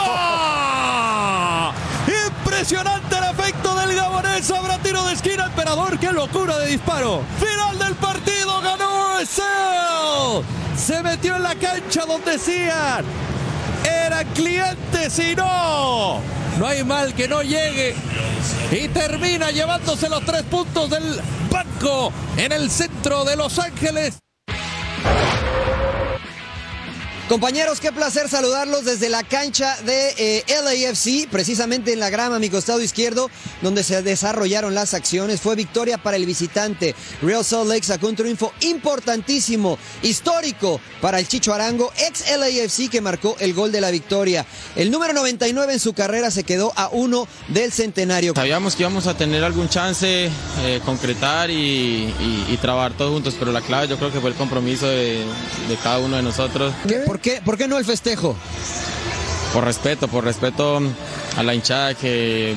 [2.27, 4.49] Impresionante el efecto del gabonés.
[4.49, 5.99] Habrá tiro de esquina, emperador.
[5.99, 7.21] Qué locura de disparo.
[7.39, 10.43] Final del partido, ganó Excel.
[10.77, 13.05] Se metió en la cancha donde decían.
[13.83, 16.21] Eran clientes y no.
[16.59, 17.95] No hay mal que no llegue.
[18.71, 24.19] Y termina llevándose los tres puntos del banco en el centro de Los Ángeles.
[27.29, 32.39] Compañeros, qué placer saludarlos desde la cancha de eh, LAFC, precisamente en la grama a
[32.39, 33.31] mi costado izquierdo,
[33.63, 35.41] donde se desarrollaron las acciones.
[35.41, 36.93] Fue victoria para el visitante.
[37.23, 43.01] Real Salt Lake sacó un triunfo importantísimo, histórico para el Chicho Arango, ex LAFC que
[43.01, 44.45] marcó el gol de la victoria.
[44.75, 48.33] El número 99 en su carrera se quedó a uno del centenario.
[48.35, 50.29] Sabíamos que íbamos a tener algún chance,
[50.63, 54.29] eh, concretar y, y- y trabajar todos juntos, pero la clave yo creo que fue
[54.29, 55.25] el compromiso de,
[55.67, 56.71] de cada uno de nosotros.
[57.15, 58.35] ¿Por qué, ¿Por qué no el festejo?
[59.53, 60.81] Por respeto, por respeto
[61.37, 62.53] a la hinchada que,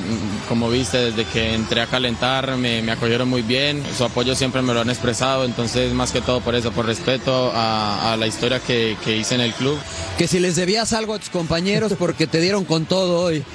[0.49, 3.81] como viste, desde que entré a calentar me, me acogieron muy bien.
[3.97, 7.53] Su apoyo siempre me lo han expresado, entonces más que todo por eso, por respeto
[7.55, 9.79] a, a la historia que, que hice en el club.
[10.17, 13.45] Que si les debías algo a tus compañeros porque te dieron con todo hoy.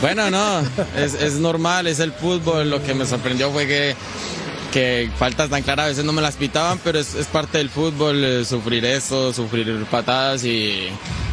[0.00, 0.60] Bueno, no,
[0.96, 2.70] es, es normal, es el fútbol.
[2.70, 3.96] Lo que me sorprendió fue que,
[4.74, 8.24] que faltas tan claras a veces no me las pitaban, pero es, parte del fútbol,
[8.24, 10.88] eh, sufrir eso, sufrir patadas y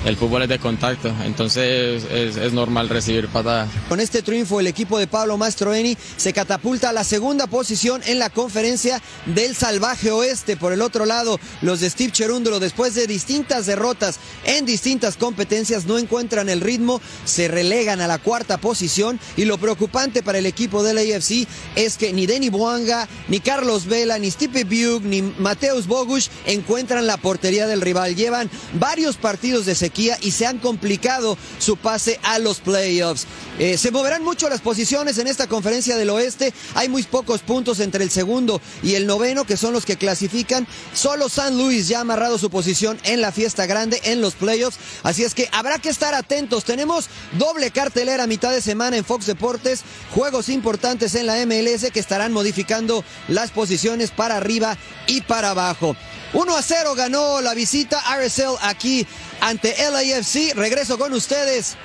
[0.05, 1.11] el fútbol es de contacto.
[1.25, 3.69] Entonces es, normal recibir patadas.
[3.87, 8.19] Con este triunfo, el equipo de Pablo Mastroeni se catapulta a la segunda posición en
[8.19, 10.57] la conferencia del Salvaje Oeste.
[10.57, 15.85] Por el otro lado, los de Steve Cherundolo, después de distintas derrotas en distintas competencias,
[15.85, 19.19] no encuentran el ritmo, se relegan a la cuarta posición.
[19.37, 23.85] Y lo preocupante para el equipo del AFC es que ni Denny Boanga, ni Carlos
[23.85, 28.13] Vela, ni Stipe Bug, ni Mateus Bogush encuentran la portería del rival.
[28.13, 33.25] Llevan varios partidos de sequía y se han complicado su pase a los playoffs.
[33.57, 36.53] Eh, se moverán mucho las posiciones en esta conferencia del oeste.
[36.75, 40.67] Hay muy pocos puntos entre el segundo y el noveno, que son los que clasifican.
[40.93, 44.77] Solo San Luis ya ha amarrado su posición en la fiesta grande, en los playoffs.
[45.03, 46.65] Así es que habrá que estar atentos.
[46.65, 47.07] Tenemos
[47.39, 49.83] doble cartelera a mitad de semana en Fox Deportes.
[50.13, 55.95] Juegos importantes en la MLS que estarán modificando las posiciones para arriba y para abajo.
[56.33, 59.05] 1 a 0 ganó la visita RSL aquí
[59.41, 60.55] ante LAFC.
[60.55, 61.75] Regreso con ustedes.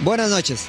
[0.00, 0.66] Buenas noches.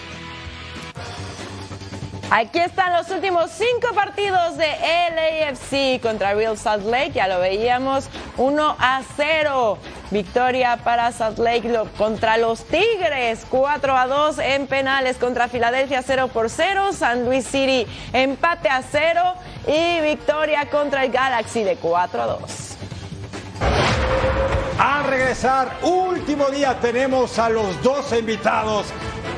[2.30, 7.12] Aquí están los últimos cinco partidos de LAFC contra Real Salt Lake.
[7.14, 8.06] Ya lo veíamos,
[8.38, 9.78] 1 a 0.
[10.14, 16.30] Victoria para Salt Lake contra los Tigres, 4 a 2 en penales contra Filadelfia 0
[16.32, 16.94] por 0.
[16.94, 19.34] San Luis City empate a 0
[19.68, 22.42] y victoria contra el Galaxy de 4 a 2.
[24.78, 28.86] A regresar, último día tenemos a los dos invitados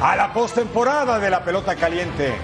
[0.02, 2.36] a la postemporada de la pelota caliente.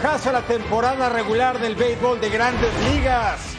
[0.00, 3.54] Cerrojazo la temporada regular del béisbol de grandes ligas.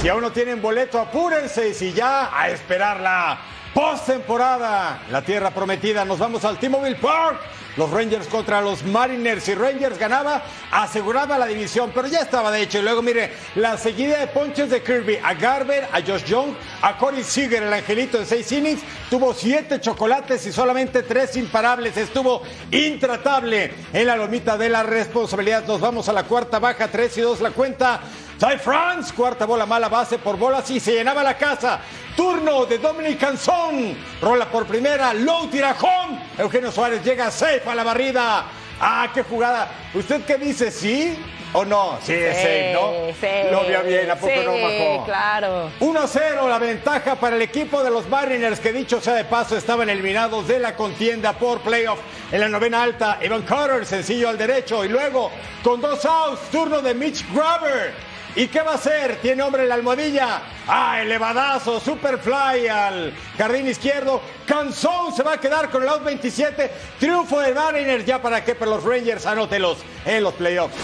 [0.00, 3.38] Si aún no tienen boleto, apúrense y si ya, a esperar la
[3.72, 5.02] postemporada.
[5.12, 6.04] La tierra prometida.
[6.04, 7.38] Nos vamos al T-Mobile Park.
[7.76, 9.44] Los Rangers contra los Mariners.
[9.44, 12.78] Si Rangers ganaba, aseguraba la división, pero ya estaba de hecho.
[12.78, 16.96] Y luego, mire, la seguida de ponches de Kirby a Garber, a Josh Young, a
[16.96, 18.82] Corey Seager, el angelito de seis innings.
[19.10, 21.96] Tuvo siete chocolates y solamente tres imparables.
[21.96, 25.66] Estuvo intratable en la lomita de la responsabilidad.
[25.66, 28.00] Nos vamos a la cuarta baja, tres y dos la cuenta.
[28.44, 31.80] Ty France, cuarta bola mala base por bolas y se llenaba la casa.
[32.14, 33.96] Turno de Dominic Canzón.
[34.20, 36.20] Rola por primera, low tirajón.
[36.36, 38.44] Eugenio Suárez llega safe a la barrida.
[38.78, 39.70] Ah, qué jugada.
[39.94, 40.70] ¿Usted qué dice?
[40.70, 41.16] ¿Sí
[41.54, 41.98] o no?
[42.02, 42.90] Sí, es safe, ¿no?
[43.18, 45.04] sí, Lo vio bien, ¿a poco sí, no bajó?
[45.06, 45.70] claro.
[45.80, 49.88] 1-0 la ventaja para el equipo de los Mariners que dicho sea de paso estaban
[49.88, 53.16] eliminados de la contienda por playoff en la novena alta.
[53.22, 55.30] Evan Carter sencillo al derecho y luego
[55.62, 58.12] con dos outs turno de Mitch Grabber.
[58.36, 59.16] ¿Y qué va a hacer?
[59.22, 60.42] Tiene hombre en la almohadilla.
[60.66, 64.20] Ah, elevadazo, superfly al jardín izquierdo.
[64.44, 66.70] Canzón se va a quedar con el out 27.
[66.98, 68.04] Triunfo de Mariners.
[68.04, 70.74] Ya para qué, pero los Rangers anótelos en los playoffs.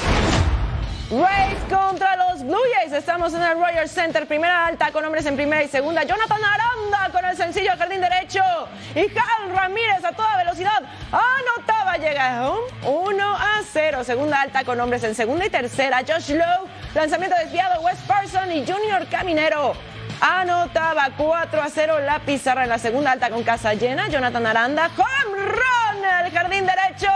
[1.11, 2.93] Rays contra los Blue Jays.
[2.93, 4.29] Estamos en el Royal Center.
[4.29, 6.05] Primera alta con hombres en primera y segunda.
[6.05, 8.45] Jonathan Aranda con el sencillo jardín derecho.
[8.95, 10.83] Y Cal Ramírez a toda velocidad.
[11.11, 14.05] Anotaba, llega home 1 a 0.
[14.05, 16.01] Segunda alta con hombres en segunda y tercera.
[16.07, 16.69] Josh Lowe.
[16.95, 17.81] Lanzamiento desviado.
[17.83, 19.75] West Parson y Junior Caminero.
[20.21, 24.09] Anotaba 4 a 0 la pizarra en la segunda alta con casa llena.
[24.09, 24.91] Jonathan Aranda.
[24.97, 27.11] Home run al jardín derecho.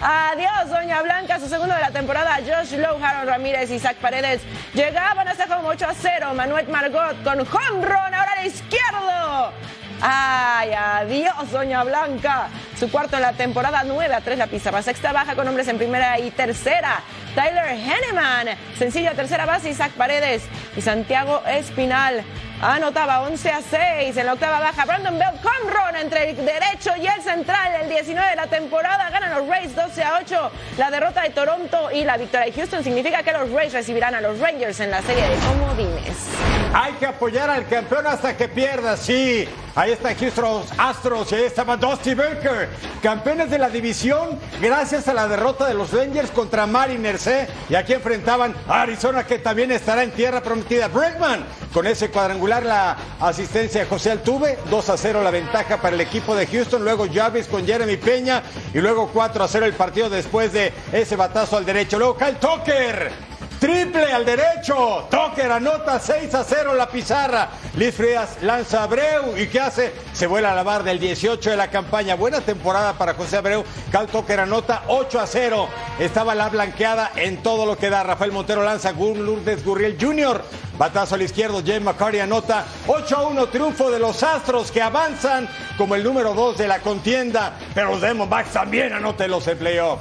[0.00, 2.36] Adiós, Doña Blanca, su segundo de la temporada.
[2.36, 4.42] Josh Lowe, Harold Ramírez y Zach Paredes
[4.74, 6.34] llegaban hasta home 8 a 0.
[6.34, 9.52] Manuel Margot con home run ahora al izquierdo.
[10.00, 12.48] Ay, adiós, Doña Blanca.
[12.78, 14.82] Su cuarto en la temporada, 9 a 3 la pizarra.
[14.82, 17.00] Sexta baja con hombres en primera y tercera.
[17.34, 20.42] Tyler Henneman, sencillo tercera base, Isaac Paredes
[20.76, 22.22] y Santiago Espinal.
[22.60, 24.84] Anotaba 11 a 6 en la octava baja.
[24.84, 27.82] Brandon Bell con run entre el derecho y el central.
[27.82, 30.50] El 19 de la temporada ganan los Rays 12 a 8.
[30.76, 34.20] La derrota de Toronto y la victoria de Houston significa que los Rays recibirán a
[34.20, 36.57] los Rangers en la serie de comodines.
[36.72, 39.48] Hay que apoyar al campeón hasta que pierda, sí.
[39.74, 42.68] Ahí está Houston Astros y ahí estaba Dusty Baker.
[43.02, 47.48] Campeones de la división gracias a la derrota de los Rangers contra Mariners, ¿eh?
[47.70, 50.88] Y aquí enfrentaban a Arizona que también estará en tierra prometida.
[50.88, 54.58] Bregman con ese cuadrangular la asistencia de José Altuve.
[54.68, 56.84] 2 a 0 la ventaja para el equipo de Houston.
[56.84, 58.42] Luego Jarvis con Jeremy Peña.
[58.74, 61.98] Y luego 4 a 0 el partido después de ese batazo al derecho.
[61.98, 63.27] Luego Kyle Tucker.
[63.60, 65.08] Triple al derecho.
[65.10, 67.48] Tucker anota 6 a 0 la pizarra.
[67.76, 69.36] Liz Frías lanza a Abreu.
[69.36, 69.92] ¿Y qué hace?
[70.12, 72.14] Se vuela a la barra del 18 de la campaña.
[72.14, 73.64] Buena temporada para José Abreu.
[73.90, 75.68] Cal Tucker anota 8 a 0.
[75.98, 78.04] Estaba la blanqueada en todo lo que da.
[78.04, 80.40] Rafael Montero lanza Gur- Lourdes Gurriel Jr.
[80.78, 81.58] Batazo al izquierdo.
[81.66, 83.46] James McCarty anota 8 a 1.
[83.48, 87.54] Triunfo de los Astros que avanzan como el número 2 de la contienda.
[87.74, 89.98] Pero los Diamondbacks también anoten los en.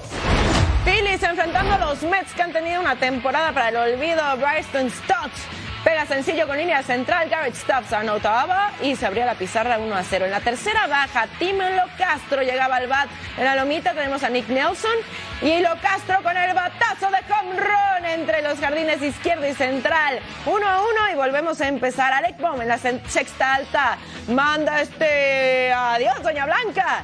[0.88, 4.23] Phillies enfrentando a los Mets que han tenido una temporada para el olvido.
[4.38, 5.41] Bryson Stutz
[5.84, 7.28] pega sencillo con línea central.
[7.28, 10.26] Garrett Stubbs anotaba y se abría la pizarra 1 a 0.
[10.26, 13.10] En la tercera baja, Timelo Castro llegaba al bat.
[13.38, 14.95] En la lomita tenemos a Nick Nelson
[15.41, 20.21] y Lo Castro con el batazo de home run entre los jardines izquierdo y central.
[20.45, 22.13] 1 a 1 y volvemos a empezar.
[22.13, 23.97] Alec Bohm en la sexta alta
[24.30, 25.73] manda este.
[25.73, 27.04] Adiós, Doña Blanca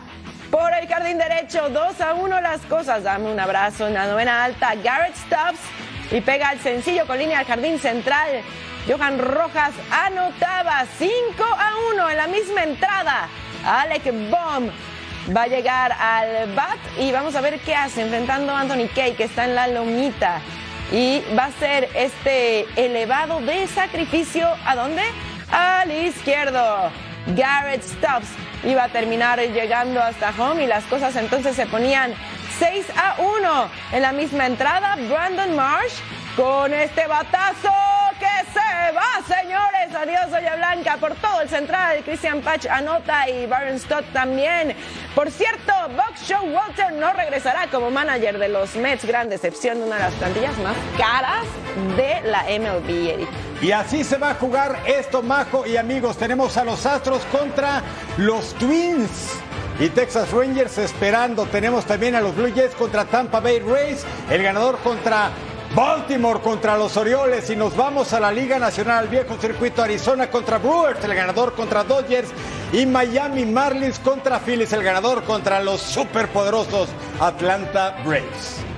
[0.53, 1.67] por el jardín derecho.
[1.67, 3.01] 2 a 1 las cosas.
[3.01, 4.75] Dame un abrazo en la novena alta.
[4.83, 5.59] Garrett Stubbs
[6.11, 8.29] y pega el sencillo con línea al jardín central.
[8.87, 11.11] Johan Rojas anotaba 5
[11.43, 13.29] a 1 en la misma entrada.
[13.65, 14.69] Alec Baum
[15.35, 19.13] va a llegar al bat y vamos a ver qué hace enfrentando a Anthony Kay
[19.13, 20.39] que está en la lomita.
[20.91, 24.47] Y va a ser este elevado de sacrificio.
[24.67, 25.01] ¿A dónde?
[25.49, 26.91] Al izquierdo.
[27.35, 28.29] Garrett Stubbs
[28.65, 32.13] iba a terminar llegando hasta home y las cosas entonces se ponían
[32.59, 34.95] 6 a 1 en la misma entrada.
[35.09, 35.95] Brandon Marsh
[36.35, 37.69] con este batazo
[38.23, 39.93] que se va, señores.
[39.93, 40.97] Adiós, Olla Blanca.
[40.97, 44.75] Por todo el central, Christian Patch anota y Baron Stott también.
[45.13, 49.03] Por cierto, Box Show Walter no regresará como manager de los Mets.
[49.05, 51.45] Gran decepción de una de las plantillas más caras
[51.97, 53.27] de la MLB.
[53.61, 56.17] Y así se va a jugar esto, Majo y amigos.
[56.17, 57.81] Tenemos a los Astros contra
[58.17, 59.33] los Twins.
[59.79, 61.45] Y Texas Rangers esperando.
[61.47, 64.05] Tenemos también a los Blue Jays contra Tampa Bay Rays.
[64.29, 65.31] El ganador contra
[65.75, 67.49] Baltimore contra los Orioles.
[67.49, 71.03] Y nos vamos a la Liga Nacional, al viejo circuito Arizona contra Brewers.
[71.03, 72.29] El ganador contra Dodgers.
[72.71, 74.73] Y Miami Marlins contra Phillies.
[74.73, 78.72] El ganador contra los superpoderosos Atlanta Braves.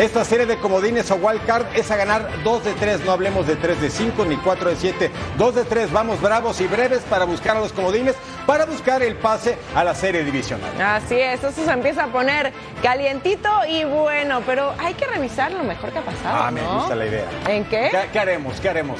[0.00, 3.46] Esta serie de comodines o wild card es a ganar 2 de 3, no hablemos
[3.46, 7.02] de 3 de 5 ni 4 de 7, 2 de 3, vamos bravos y breves
[7.08, 10.68] para buscar a los comodines, para buscar el pase a la serie divisional.
[10.82, 12.52] Así es, eso se empieza a poner
[12.82, 16.42] calientito y bueno, pero hay que revisar lo mejor que ha pasado.
[16.42, 16.74] Ah, me ¿no?
[16.74, 17.26] gusta la idea.
[17.46, 17.88] ¿En qué?
[17.92, 18.60] ¿Qué, qué haremos?
[18.60, 18.98] ¿Qué haremos?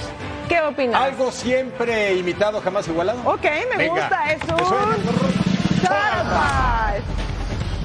[0.49, 1.03] ¿Qué opinas?
[1.03, 3.19] Algo siempre imitado, jamás igualado.
[3.25, 3.95] Ok, me Venga.
[4.01, 4.59] gusta, es un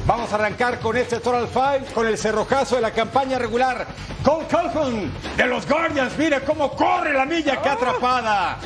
[0.10, 3.86] Vamos a arrancar con este Total Five, con el cerrojazo de la campaña regular.
[4.24, 8.58] Cole Calhoun de los Guardians, mire cómo corre la milla, qué atrapada.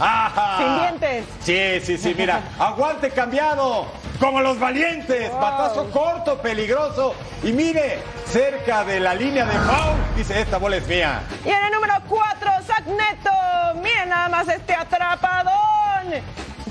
[0.00, 0.56] ¡Ajá!
[0.56, 1.24] Sin dientes.
[1.40, 7.14] Sí, sí, sí, mira, aguante cambiado, como los valientes, batazo corto, peligroso.
[7.42, 11.20] Y mire, cerca de la línea de foul, dice, esta bola es mía.
[11.44, 13.82] Y en el número 4, Zach Neto.
[13.82, 16.22] Miren nada más este atrapadón.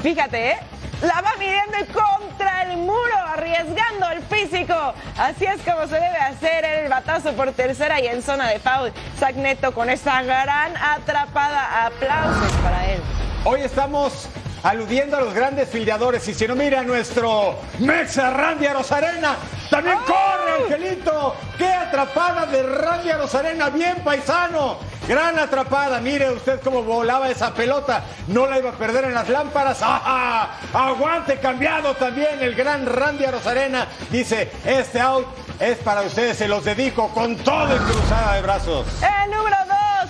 [0.01, 0.57] Fíjate, ¿eh?
[1.05, 4.73] La va midiendo contra el muro, arriesgando el físico.
[5.17, 8.91] Así es como se debe hacer el batazo por tercera y en zona de foul.
[9.19, 11.85] Zach Neto con esa gran atrapada.
[11.85, 12.99] Aplausos para él.
[13.43, 14.27] Hoy estamos
[14.65, 16.27] aludiendo a los grandes fildeadores.
[16.27, 19.35] Y si no mira nuestro Mexa Randy Rosarena,
[19.69, 21.35] también corre Angelito.
[21.57, 23.69] ¡Qué atrapada de Randy Rosarena!
[23.69, 24.77] Bien paisano.
[25.07, 25.99] Gran atrapada.
[25.99, 28.03] Mire usted cómo volaba esa pelota.
[28.27, 29.81] No la iba a perder en las lámparas.
[29.83, 30.57] ¡Ajá!
[30.73, 33.87] Aguante cambiado también el gran Randy Rosarena.
[34.09, 35.27] Dice, este out
[35.59, 36.37] es para ustedes.
[36.37, 38.87] Se los dedico con todo y cruzada de brazos.
[39.01, 39.57] El número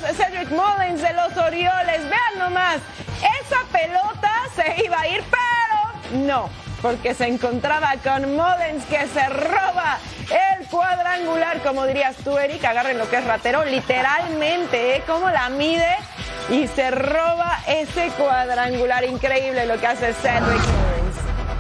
[0.02, 2.10] 2, Cedric Mullins de los Orioles.
[2.10, 2.78] Vean nomás,
[3.76, 6.50] pelota se iba a ir, pero no,
[6.82, 9.98] porque se encontraba con Mullins que se roba
[10.30, 12.64] el cuadrangular, como dirías tú, Eric.
[12.64, 15.04] Agarren lo que es ratero, literalmente, ¿eh?
[15.06, 15.98] Cómo la mide
[16.50, 19.04] y se roba ese cuadrangular.
[19.04, 21.18] Increíble lo que hace Cedric Mullins.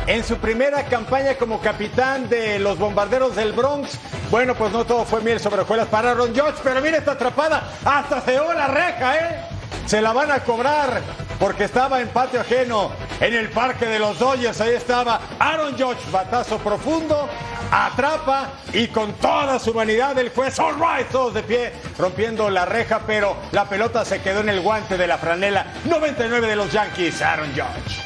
[0.07, 3.99] En su primera campaña como capitán de los bombarderos del Bronx,
[4.31, 7.63] bueno, pues no todo fue miel sobre hojuelas para Aaron Judge, pero mira esta atrapada,
[7.83, 9.41] hasta se la reja, ¿eh?
[9.87, 11.01] Se la van a cobrar
[11.45, 14.59] porque estaba en patio ajeno en el parque de los Dodgers.
[14.61, 17.29] Ahí estaba Aaron Judge, batazo profundo,
[17.69, 22.65] atrapa y con toda su humanidad el juez, all right, todos de pie, rompiendo la
[22.65, 26.71] reja, pero la pelota se quedó en el guante de la franela 99 de los
[26.71, 28.01] Yankees, Aaron Judge.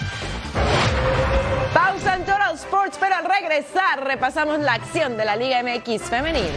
[1.73, 6.51] Pausa en Total Sports, pero al regresar repasamos la acción de la Liga MX femenil.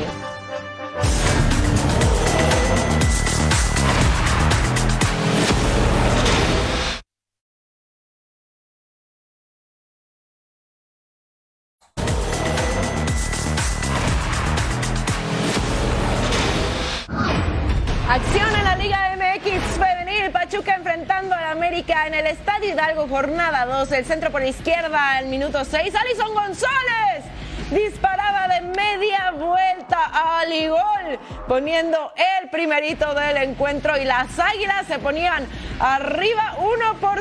[22.07, 26.35] En el Estadio Hidalgo, jornada 2, el centro por la izquierda, al minuto 6, Alison
[26.35, 27.25] González
[27.71, 34.99] disparaba de media vuelta al gol, poniendo el primerito del encuentro y las Águilas se
[34.99, 35.47] ponían
[35.79, 37.12] arriba 1 por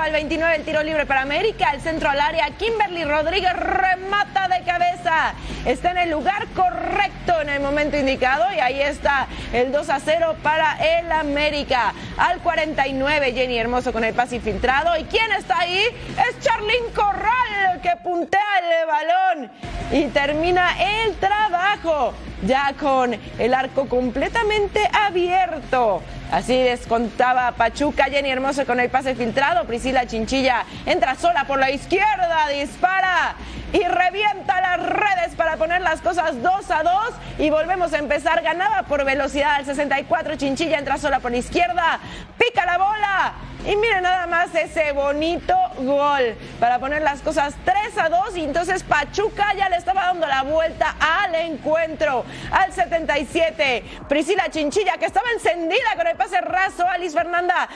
[0.00, 4.48] 0 al 29 el tiro libre para América, el centro al área, Kimberly Rodríguez remata
[4.48, 5.34] de cabeza,
[5.66, 10.00] está en el lugar correcto en el momento indicado y ahí está el 2 a
[10.00, 11.92] 0 para el América.
[12.16, 14.96] Al 49 Jenny Hermoso con el pase infiltrado.
[14.98, 19.50] Y quién está ahí es Charlín Corral que puntea el balón
[19.92, 26.02] y termina el trabajo ya con el arco completamente abierto.
[26.30, 31.70] Así descontaba Pachuca, Jenny Hermoso con el pase filtrado, Priscila Chinchilla entra sola por la
[31.70, 33.34] izquierda, dispara
[33.72, 36.92] y revienta las redes para poner las cosas 2 a 2
[37.38, 41.98] y volvemos a empezar, ganaba por velocidad al 64, Chinchilla entra sola por la izquierda,
[42.38, 43.32] pica la bola
[43.66, 48.44] y miren nada más ese bonito gol para poner las cosas 3 a 2 y
[48.44, 53.84] entonces Pachuca ya le estaba dando la vuelta al encuentro al 77.
[54.08, 57.68] Priscila Chinchilla que estaba encendida con el pase raso, Alice Fernanda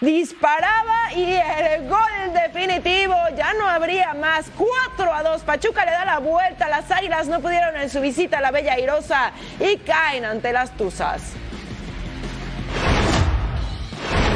[0.00, 6.04] disparaba y el gol definitivo, ya no habría más, 4 a 2, Pachuca le da
[6.04, 10.24] la vuelta, las águilas no pudieron en su visita a la Bella Airosa y caen
[10.24, 11.41] ante las Tuzas.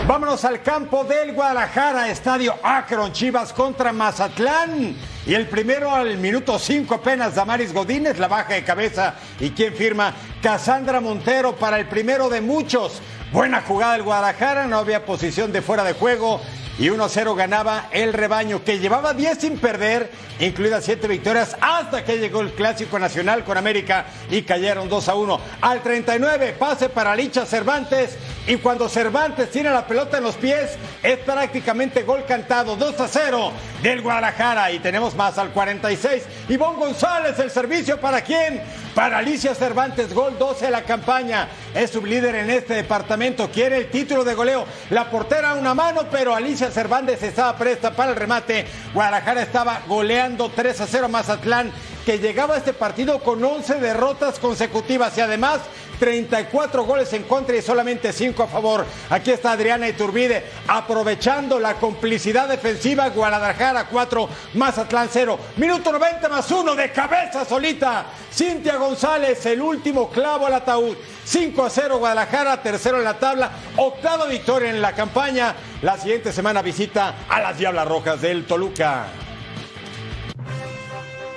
[0.07, 4.95] Vámonos al campo del Guadalajara, estadio Akron, Chivas contra Mazatlán.
[5.27, 9.17] Y el primero al minuto 5 apenas, Damaris Godínez, la baja de cabeza.
[9.41, 10.15] ¿Y quién firma?
[10.41, 13.03] Casandra Montero para el primero de muchos.
[13.33, 16.41] Buena jugada del Guadalajara, no había posición de fuera de juego
[16.79, 22.19] y 1-0 ganaba el rebaño que llevaba 10 sin perder, incluidas 7 victorias hasta que
[22.19, 25.41] llegó el Clásico Nacional con América y cayeron 2-1.
[25.61, 28.17] Al 39 pase para Licha Cervantes
[28.47, 33.51] y cuando Cervantes tiene la pelota en los pies es prácticamente gol cantado 2-0
[33.83, 36.23] del Guadalajara y tenemos más al 46.
[36.49, 38.63] Ivonne González el servicio para quién?
[38.95, 41.49] Para Alicia Cervantes, gol 12 de la campaña.
[41.75, 43.16] Es sublíder en este departamento,
[43.53, 44.67] quiere el título de goleo.
[44.91, 48.67] La portera a una mano, pero Alicia Cervantes estaba presta para el remate.
[48.93, 51.73] Guadalajara estaba goleando 3 a 0 Mazatlán,
[52.05, 55.61] que llegaba a este partido con 11 derrotas consecutivas y además
[55.99, 58.87] 34 goles en contra y solamente 5 a favor.
[59.11, 63.09] Aquí está Adriana Iturbide aprovechando la complicidad defensiva.
[63.09, 65.39] Guadalajara 4, Mazatlán 0.
[65.57, 68.07] Minuto 90 más 1 de cabeza solita.
[68.33, 70.97] Cintia González, el último clavo al ataúd.
[71.25, 75.55] 5 a 0 Guadalajara, tercero en la tabla, octava victoria en la campaña.
[75.83, 79.26] La siguiente semana visita a las Diablas Rojas del Toluca.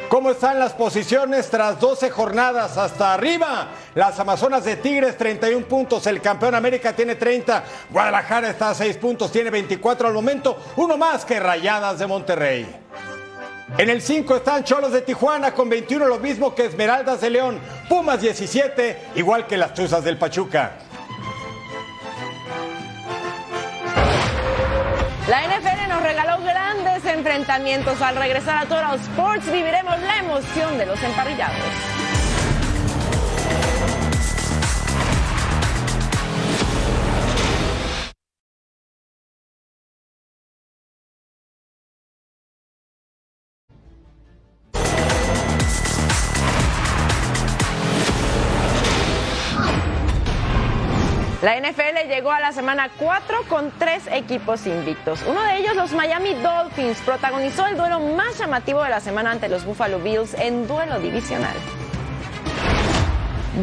[0.10, 3.68] ¿Cómo están las posiciones tras 12 jornadas hasta arriba?
[3.94, 8.98] Las Amazonas de Tigres 31 puntos, el campeón América tiene 30, Guadalajara está a 6
[8.98, 12.76] puntos, tiene 24 al momento, uno más que Rayadas de Monterrey.
[13.78, 17.60] En el 5 están Cholos de Tijuana con 21, lo mismo que Esmeraldas de León,
[17.88, 20.72] Pumas 17, igual que las Tuzas del Pachuca.
[25.28, 25.79] La NFL
[26.10, 28.02] regaló grandes enfrentamientos.
[28.02, 31.99] Al regresar a Toro Sports viviremos la emoción de los emparrillados.
[51.50, 55.24] La NFL llegó a la semana 4 con tres equipos invictos.
[55.26, 59.50] Uno de ellos, los Miami Dolphins, protagonizó el duelo más llamativo de la semana ante
[59.50, 61.56] los Buffalo Bills en duelo divisional.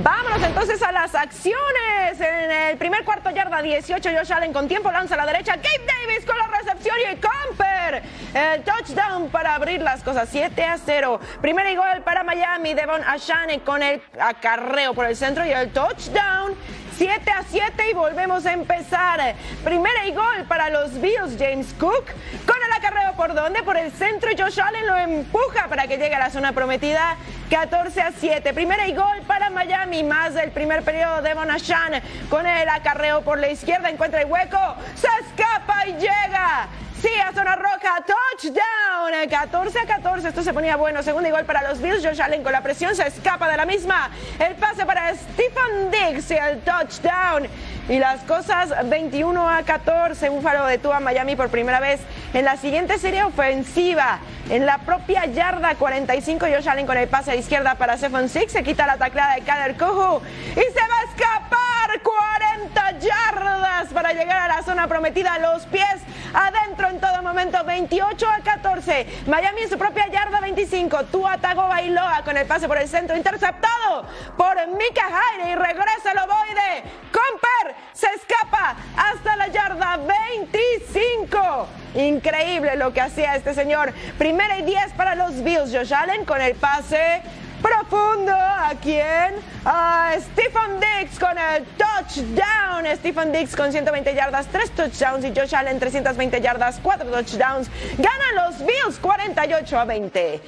[0.03, 2.19] Vámonos entonces a las acciones.
[2.19, 5.55] En el primer cuarto yarda 18, Josh Allen con tiempo lanza a la derecha.
[5.55, 8.03] Gabe Davis con la recepción y el camper.
[8.35, 11.21] El touchdown para abrir las cosas 7 a 0.
[11.41, 12.75] Primer gol para Miami.
[12.75, 16.57] Devon Ashane con el acarreo por el centro y el touchdown.
[16.97, 19.35] 7 a 7 y volvemos a empezar.
[19.63, 22.07] Primera y gol para los Bills, James Cook.
[22.47, 23.63] Con el acarreo por donde?
[23.63, 27.17] Por el centro Josh Allen lo empuja para que llegue a la zona prometida.
[27.51, 28.55] 14 a 7.
[28.55, 30.05] Primera y gol para Miami.
[30.05, 32.03] Más del primer periodo de Bonachan.
[32.31, 34.59] Con el acarreo por la izquierda encuentra el hueco.
[34.95, 36.69] Se escapa y llega.
[37.03, 41.69] Sí, a zona roja, touchdown, 14 a 14, esto se ponía bueno, segundo gol para
[41.69, 45.15] los Bills, Josh Allen con la presión se escapa de la misma, el pase para
[45.15, 47.49] Stephen Diggs, el touchdown,
[47.91, 52.01] y las cosas 21 a 14, Búfalo detuvo a Miami por primera vez
[52.33, 54.19] en la siguiente serie ofensiva,
[54.49, 58.31] en la propia yarda 45, Josh Allen con el pase a la izquierda para Stephon
[58.31, 60.23] Six, se quita la taclada de Kader Kuhu
[60.53, 61.56] y se va a escapar
[62.01, 65.97] 40 yardas para llegar a la zona prometida, los pies
[66.35, 69.07] adentro en todo momento, 28 a 14.
[69.27, 71.05] Miami en su propia yarda 25.
[71.07, 76.19] Tua Tagovailoa con el pase por el centro, interceptado por Mika Jaire y regresa el
[76.19, 76.83] ovoide.
[77.13, 81.69] Comper se escapa hasta la yarda 25.
[81.95, 83.93] Increíble lo que hacía este señor.
[84.19, 85.73] Primera y 10 para los Bills.
[85.73, 87.23] Josh Allen con el pase
[87.63, 88.33] profundo.
[88.33, 89.35] ¿A quién?
[89.65, 92.87] A Stephen Diggs con el touchdown.
[92.97, 97.69] Stephen Diggs con 120 yardas, 3 touchdowns y Josh Allen 320 yardas, 4 touchdowns.
[97.99, 100.41] Ganan los Bills 48 a 20.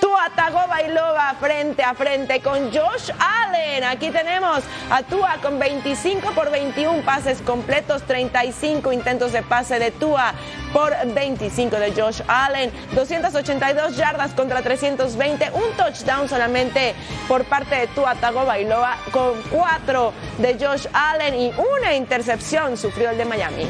[0.00, 3.84] Tua Tagovailoa frente a frente con Josh Allen.
[3.84, 9.90] Aquí tenemos a Tua con 25 por 21 pases completos, 35 intentos de pase de
[9.90, 10.34] Tua
[10.72, 16.94] por 25 de Josh Allen, 282 yardas contra 320, un touchdown solamente
[17.28, 23.18] por parte de Tua Tagovailoa con 4 de Josh Allen y una intercepción sufrió el
[23.18, 23.66] de Miami.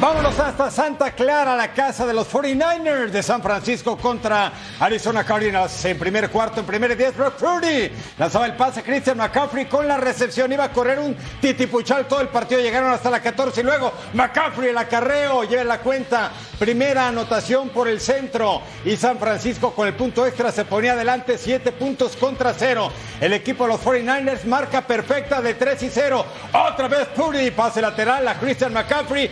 [0.00, 5.84] Vámonos hasta Santa Clara, la casa de los 49ers de San Francisco contra Arizona Cardinals.
[5.86, 9.96] En primer cuarto, en primer 10, Brock Purdy lanzaba el pase Christian McCaffrey con la
[9.96, 10.52] recepción.
[10.52, 12.60] Iba a correr un titipuchal todo el partido.
[12.60, 16.30] Llegaron hasta la 14 y luego McCaffrey el acarreo lleva la cuenta
[16.60, 21.38] primera anotación por el centro y San Francisco con el punto extra se ponía adelante
[21.38, 22.92] 7 puntos contra 0.
[23.20, 26.24] El equipo de los 49ers marca perfecta de 3 y 0.
[26.52, 29.28] Otra vez Purdy, pase lateral a Christian McCaffrey,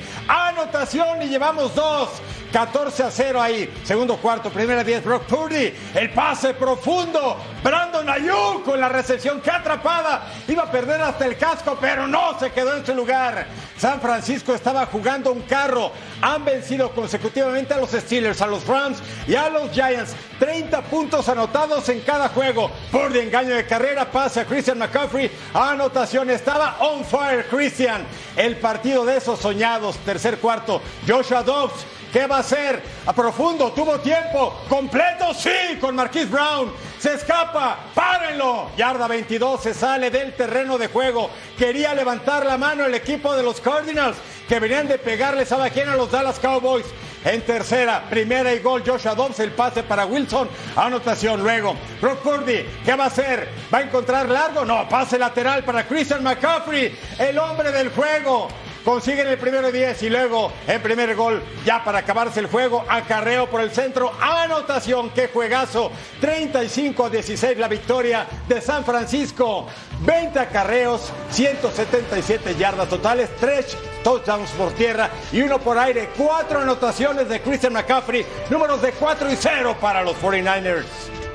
[0.57, 2.09] anotación y llevamos dos.
[2.53, 3.71] 14 a 0 ahí.
[3.85, 5.75] Segundo cuarto, primera 10, Brock Purdy.
[5.95, 7.37] El pase profundo.
[7.67, 10.29] Brandon Ayuk con la recepción que atrapada.
[10.47, 13.45] Iba a perder hasta el casco, pero no se quedó en su lugar.
[13.77, 15.91] San Francisco estaba jugando un carro.
[16.23, 20.15] Han vencido consecutivamente a los Steelers, a los Rams y a los Giants.
[20.39, 22.71] 30 puntos anotados en cada juego.
[22.93, 25.29] Purdy engaño de carrera, pase a Christian McCaffrey.
[25.53, 28.07] Anotación, estaba on fire Christian.
[28.37, 30.81] El partido de esos soñados, tercer cuarto.
[31.05, 32.83] Joshua Dobbs ¿Qué va a hacer?
[33.07, 34.63] A profundo, tuvo tiempo.
[34.69, 36.73] Completo, sí, con Marquis Brown.
[36.99, 38.71] Se escapa, párenlo.
[38.77, 41.31] Yarda 22, se sale del terreno de juego.
[41.59, 44.17] Quería levantar la mano el equipo de los Cardinals,
[44.49, 45.89] que venían de pegarle, ¿sabe quién?
[45.89, 46.87] A los Dallas Cowboys.
[47.25, 51.75] En tercera, primera y gol, Joshua Dobbs, el pase para Wilson, anotación luego.
[52.01, 53.49] Brock Purdy, ¿qué va a hacer?
[53.75, 54.65] ¿Va a encontrar largo?
[54.65, 58.47] No, pase lateral para Christian McCaffrey, el hombre del juego
[58.87, 63.51] consiguen el primero 10 y luego el primer gol ya para acabarse el juego, acarreo
[63.51, 69.67] por el centro, anotación, qué juegazo, 35 a 16 la victoria de San Francisco,
[70.03, 77.29] 20 acarreos, 177 yardas totales, 3 touchdowns por tierra y uno por aire, cuatro anotaciones
[77.29, 81.26] de Christian McCaffrey, números de 4 y 0 para los 49ers.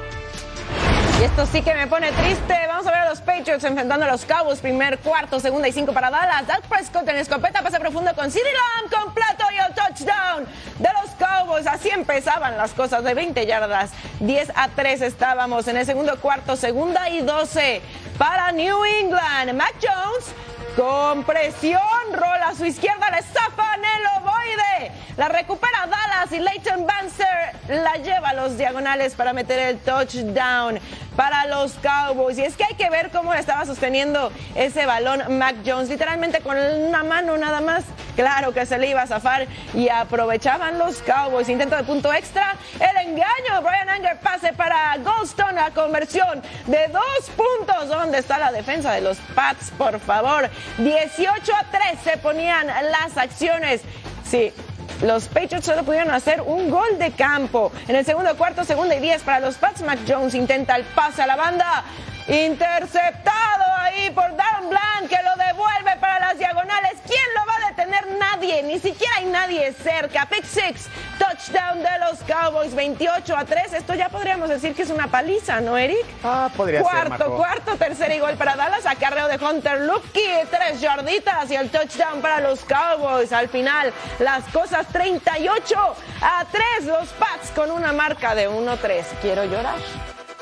[1.21, 2.55] Y esto sí que me pone triste.
[2.67, 4.57] Vamos a ver a los Patriots enfrentando a los Cowboys.
[4.57, 6.47] Primer cuarto, segunda y cinco para Dallas.
[6.47, 10.47] Dak Prescott en escopeta, pase profundo con CeeDee Lamb completo y el touchdown
[10.79, 11.67] de los Cowboys.
[11.67, 13.91] Así empezaban las cosas de 20 yardas.
[14.19, 17.83] 10 a 3 estábamos en el segundo cuarto, segunda y 12
[18.17, 19.53] para New England.
[19.53, 20.33] Mac Jones
[20.75, 21.81] con presión,
[22.13, 24.91] rola a su izquierda, le zafan el ovoide.
[25.17, 30.79] La recupera Dallas y Leighton Banzer la lleva a los diagonales para meter el touchdown
[31.15, 32.37] para los Cowboys.
[32.37, 36.57] Y es que hay que ver cómo estaba sosteniendo ese balón Mac Jones, literalmente con
[36.57, 37.83] una mano nada más.
[38.15, 41.49] Claro que se le iba a zafar y aprovechaban los Cowboys.
[41.49, 43.61] Intento de punto extra, el engaño.
[43.61, 47.89] Brian Anger pase para Goldstone, la conversión de dos puntos.
[47.89, 50.49] ¿Dónde está la defensa de los Pats, por favor?
[50.77, 53.81] 18 a 3 se ponían las acciones.
[54.29, 54.53] Sí,
[55.01, 57.71] los Patriots solo pudieron hacer un gol de campo.
[57.87, 59.81] En el segundo cuarto, segunda y 10 para los Pats.
[59.81, 61.83] Mac Jones intenta el pase a la banda.
[62.27, 66.93] Interceptado ahí por Darren Blanc que lo devuelve para las diagonales.
[67.05, 68.07] ¿Quién lo va a detener?
[68.19, 70.25] Nadie, ni siquiera hay nadie cerca.
[70.27, 73.73] Pick six, touchdown de los Cowboys, 28 a 3.
[73.73, 76.05] Esto ya podríamos decir que es una paliza, ¿no, Eric?
[76.23, 77.07] Ah, podría cuarto, ser.
[77.17, 78.85] Cuarto, cuarto, tercer y gol para Dallas.
[78.85, 83.33] Acarreo de Hunter Lupke, tres yarditas y el touchdown para los Cowboys.
[83.33, 86.85] Al final, las cosas 38 a 3.
[86.85, 89.03] Los Pats con una marca de 1-3.
[89.21, 89.75] Quiero llorar.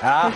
[0.02, 0.30] Ajá.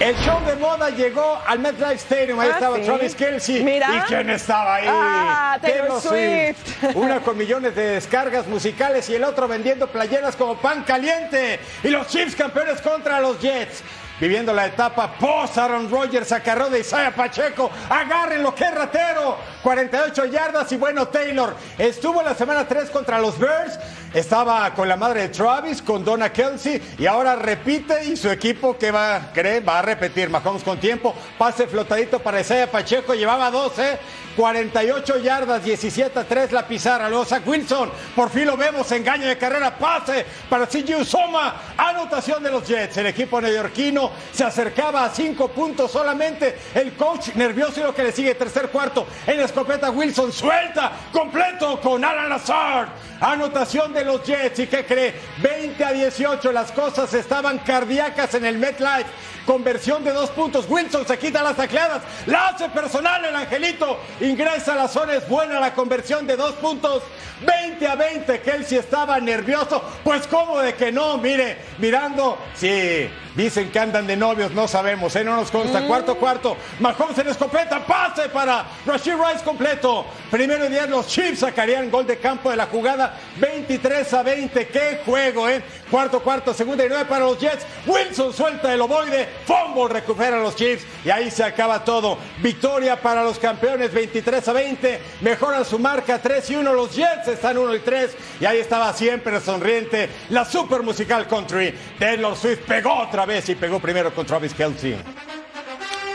[0.00, 2.40] El show de moda llegó al MetLife Stadium.
[2.40, 2.82] Ahí Ah, estaba sí.
[2.82, 3.62] Travis Kelsey.
[3.62, 3.88] Mira.
[3.94, 4.86] ¿Y quién estaba ahí?
[4.88, 6.84] Ah, Taylor Swift.
[6.96, 11.60] Una con millones de descargas musicales y el otro vendiendo playeras como pan caliente.
[11.84, 13.82] Y los Chiefs campeones contra los Jets.
[14.20, 17.70] Viviendo la etapa post Aaron Rodgers, acarreo de Isaiah Pacheco.
[17.90, 19.36] Agarren lo que es ratero.
[19.62, 23.78] 48 yardas y bueno, Taylor estuvo en la semana 3 contra los Bears.
[24.14, 28.78] Estaba con la madre de Travis, con Donna Kelsey, y ahora repite y su equipo
[28.78, 30.30] que va, cree, va a repetir.
[30.30, 33.98] Mahomes con tiempo, pase flotadito para Isaiah Pacheco, llevaba 12,
[34.36, 37.08] 48 yardas, 17 a 3 la pizarra.
[37.08, 42.42] Luego Zach Wilson, por fin lo vemos, engaño de carrera, pase para CJ Usoma, anotación
[42.42, 42.96] de los Jets.
[42.96, 46.56] El equipo neoyorquino se acercaba a 5 puntos solamente.
[46.74, 51.80] El coach nervioso y lo que le sigue, tercer cuarto, en escopeta Wilson, suelta, completo
[51.80, 52.88] con Alan Lazard.
[53.20, 54.58] Anotación de los Jets.
[54.58, 55.14] ¿Y qué cree?
[55.42, 56.52] 20 a 18.
[56.52, 59.06] Las cosas estaban cardíacas en el MetLife.
[59.46, 60.64] Conversión de dos puntos.
[60.68, 62.02] Wilson se quita las tacleadas.
[62.26, 63.98] La hace personal el Angelito.
[64.20, 65.14] Ingresa a la zona.
[65.14, 67.02] Es buena la conversión de dos puntos.
[67.44, 68.40] 20 a 20.
[68.40, 69.82] Kelsey estaba nervioso.
[70.02, 71.18] Pues cómo de que no.
[71.18, 72.38] Mire, mirando.
[72.54, 74.52] Sí, dicen que andan de novios.
[74.52, 75.14] No sabemos.
[75.16, 75.24] ¿eh?
[75.24, 75.86] No nos consta.
[75.86, 76.56] Cuarto, cuarto.
[76.80, 77.84] Mahomes en escopeta.
[77.84, 80.06] Pase para Rashid Rice completo.
[80.30, 80.88] Primero y diez.
[80.88, 83.18] Los Chiefs sacarían gol de campo de la jugada.
[83.36, 84.68] 23 a 20.
[84.68, 85.62] Qué juego, ¿eh?
[85.90, 87.66] Cuarto, cuarto, segunda y nueve para los Jets.
[87.86, 89.28] Wilson suelta el ovoide.
[89.46, 90.84] Fumble recupera a los Chiefs.
[91.04, 92.18] Y ahí se acaba todo.
[92.38, 93.92] Victoria para los campeones.
[93.92, 95.00] 23 a 20.
[95.20, 96.72] Mejoran su marca 3 y 1.
[96.72, 98.16] Los Jets están 1 y 3.
[98.40, 101.74] Y ahí estaba siempre sonriente la super musical country.
[101.98, 104.96] Taylor Swift pegó otra vez y pegó primero con Travis Kelsey.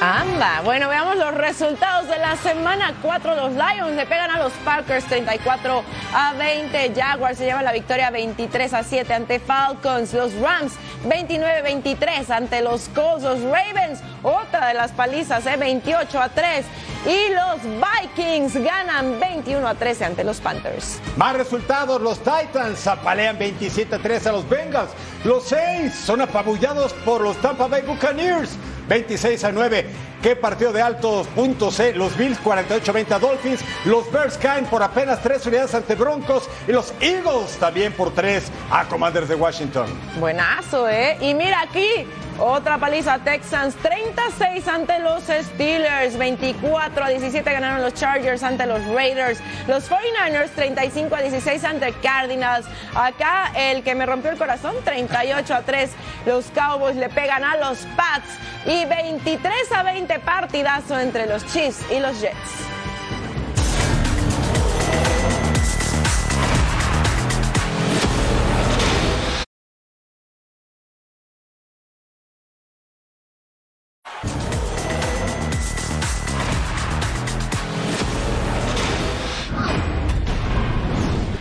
[0.01, 3.35] Anda, bueno, veamos los resultados de la semana 4.
[3.35, 5.83] Los Lions le pegan a los Packers 34
[6.13, 6.93] a 20.
[6.95, 10.13] Jaguars se lleva la victoria 23 a 7 ante Falcons.
[10.13, 10.71] Los Rams
[11.05, 13.23] 29-23 ante los Colts.
[13.23, 15.57] Los Ravens, otra de las palizas, ¿eh?
[15.57, 16.65] 28 a 3.
[17.05, 20.99] Y los Vikings ganan 21 a 13 ante los Panthers.
[21.17, 24.91] Más resultados, los Titans apalean 27 a 3 a los Bengals.
[25.25, 28.51] Los Saints son apabullados por los Tampa Bay Buccaneers.
[28.89, 30.08] 26 a 9.
[30.21, 31.93] Qué partido de altos puntos, ¿eh?
[31.95, 33.61] Los Bills 48-20 a Dolphins.
[33.85, 36.49] Los Bears caen por apenas tres unidades ante Broncos.
[36.67, 39.87] Y los Eagles también por tres a Commanders de Washington.
[40.19, 41.17] Buenazo, ¿eh?
[41.21, 42.05] Y mira aquí,
[42.37, 48.85] otra paliza Texans, 36 ante los Steelers, 24 a 17 ganaron los Chargers ante los
[48.87, 52.65] Raiders, los 49ers 35 a 16 ante Cardinals.
[52.95, 55.91] Acá el que me rompió el corazón, 38 a 3,
[56.25, 58.29] los Cowboys le pegan a los Pats
[58.65, 62.69] y 23 a 20 partidazo entre los Chiefs y los Jets.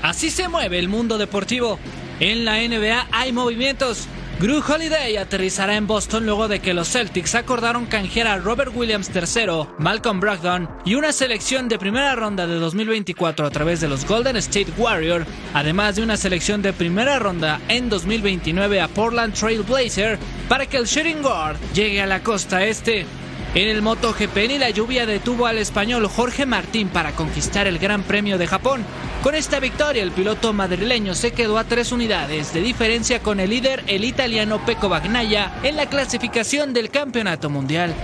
[0.03, 1.79] Así se mueve el mundo deportivo.
[2.19, 4.09] En la NBA hay movimientos.
[4.41, 9.11] Drew Holiday aterrizará en Boston luego de que los Celtics acordaron canjear a Robert Williams
[9.13, 14.07] III, Malcolm Brogdon y una selección de primera ronda de 2024 a través de los
[14.07, 19.65] Golden State Warriors, además de una selección de primera ronda en 2029 a Portland Trail
[19.65, 23.07] Blazer para que el shooting guard llegue a la costa este.
[23.55, 28.37] En el MotoGP la lluvia detuvo al español Jorge Martín para conquistar el Gran Premio
[28.37, 28.85] de Japón.
[29.23, 33.51] Con esta victoria el piloto madrileño se quedó a tres unidades de diferencia con el
[33.51, 37.95] líder el italiano Pecco Bagnaia en la clasificación del Campeonato Mundial.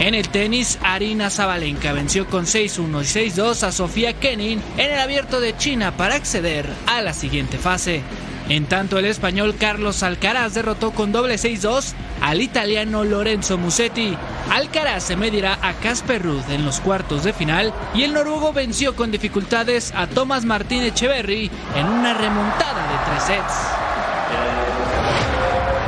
[0.00, 4.98] En el tenis, Arina Zabalenka venció con 6-1 y 6-2 a Sofía Kenin en el
[4.98, 8.02] abierto de China para acceder a la siguiente fase.
[8.50, 14.18] En tanto, el español Carlos Alcaraz derrotó con doble 6-2 al italiano Lorenzo Musetti.
[14.50, 18.96] Alcaraz se medirá a Casper Ruud en los cuartos de final y el noruego venció
[18.96, 23.80] con dificultades a Thomas Martín Echeverry en una remontada de tres sets.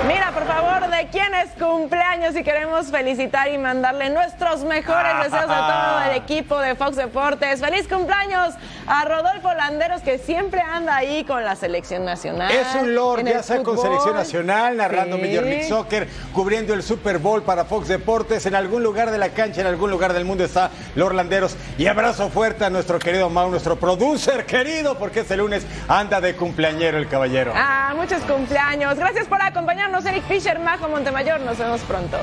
[0.06, 5.46] Mira, por favor, de quién es cumpleaños y queremos felicitar y mandarle nuestros mejores deseos
[5.48, 7.60] a todo el equipo de Fox Deportes.
[7.60, 8.54] ¡Feliz cumpleaños
[8.94, 12.52] a Rodolfo Landeros que siempre anda ahí con la selección nacional!
[12.52, 15.22] Es un lord, ya sea con selección nacional, narrando Sí.
[15.22, 18.44] Major League Soccer, cubriendo el Super Bowl para Fox Deportes.
[18.44, 21.56] En algún lugar de la cancha, en algún lugar del mundo está Lord Landeros.
[21.78, 26.36] Y abrazo fuerte a nuestro querido Mau, nuestro producer querido, porque este lunes anda de
[26.36, 27.54] cumpleañero el caballero.
[27.56, 28.96] Ah, muchos cumpleaños.
[28.98, 31.40] Gracias por acompañarnos, Eric Fisher, Majo Montemayor.
[31.40, 32.18] Nos vemos pronto.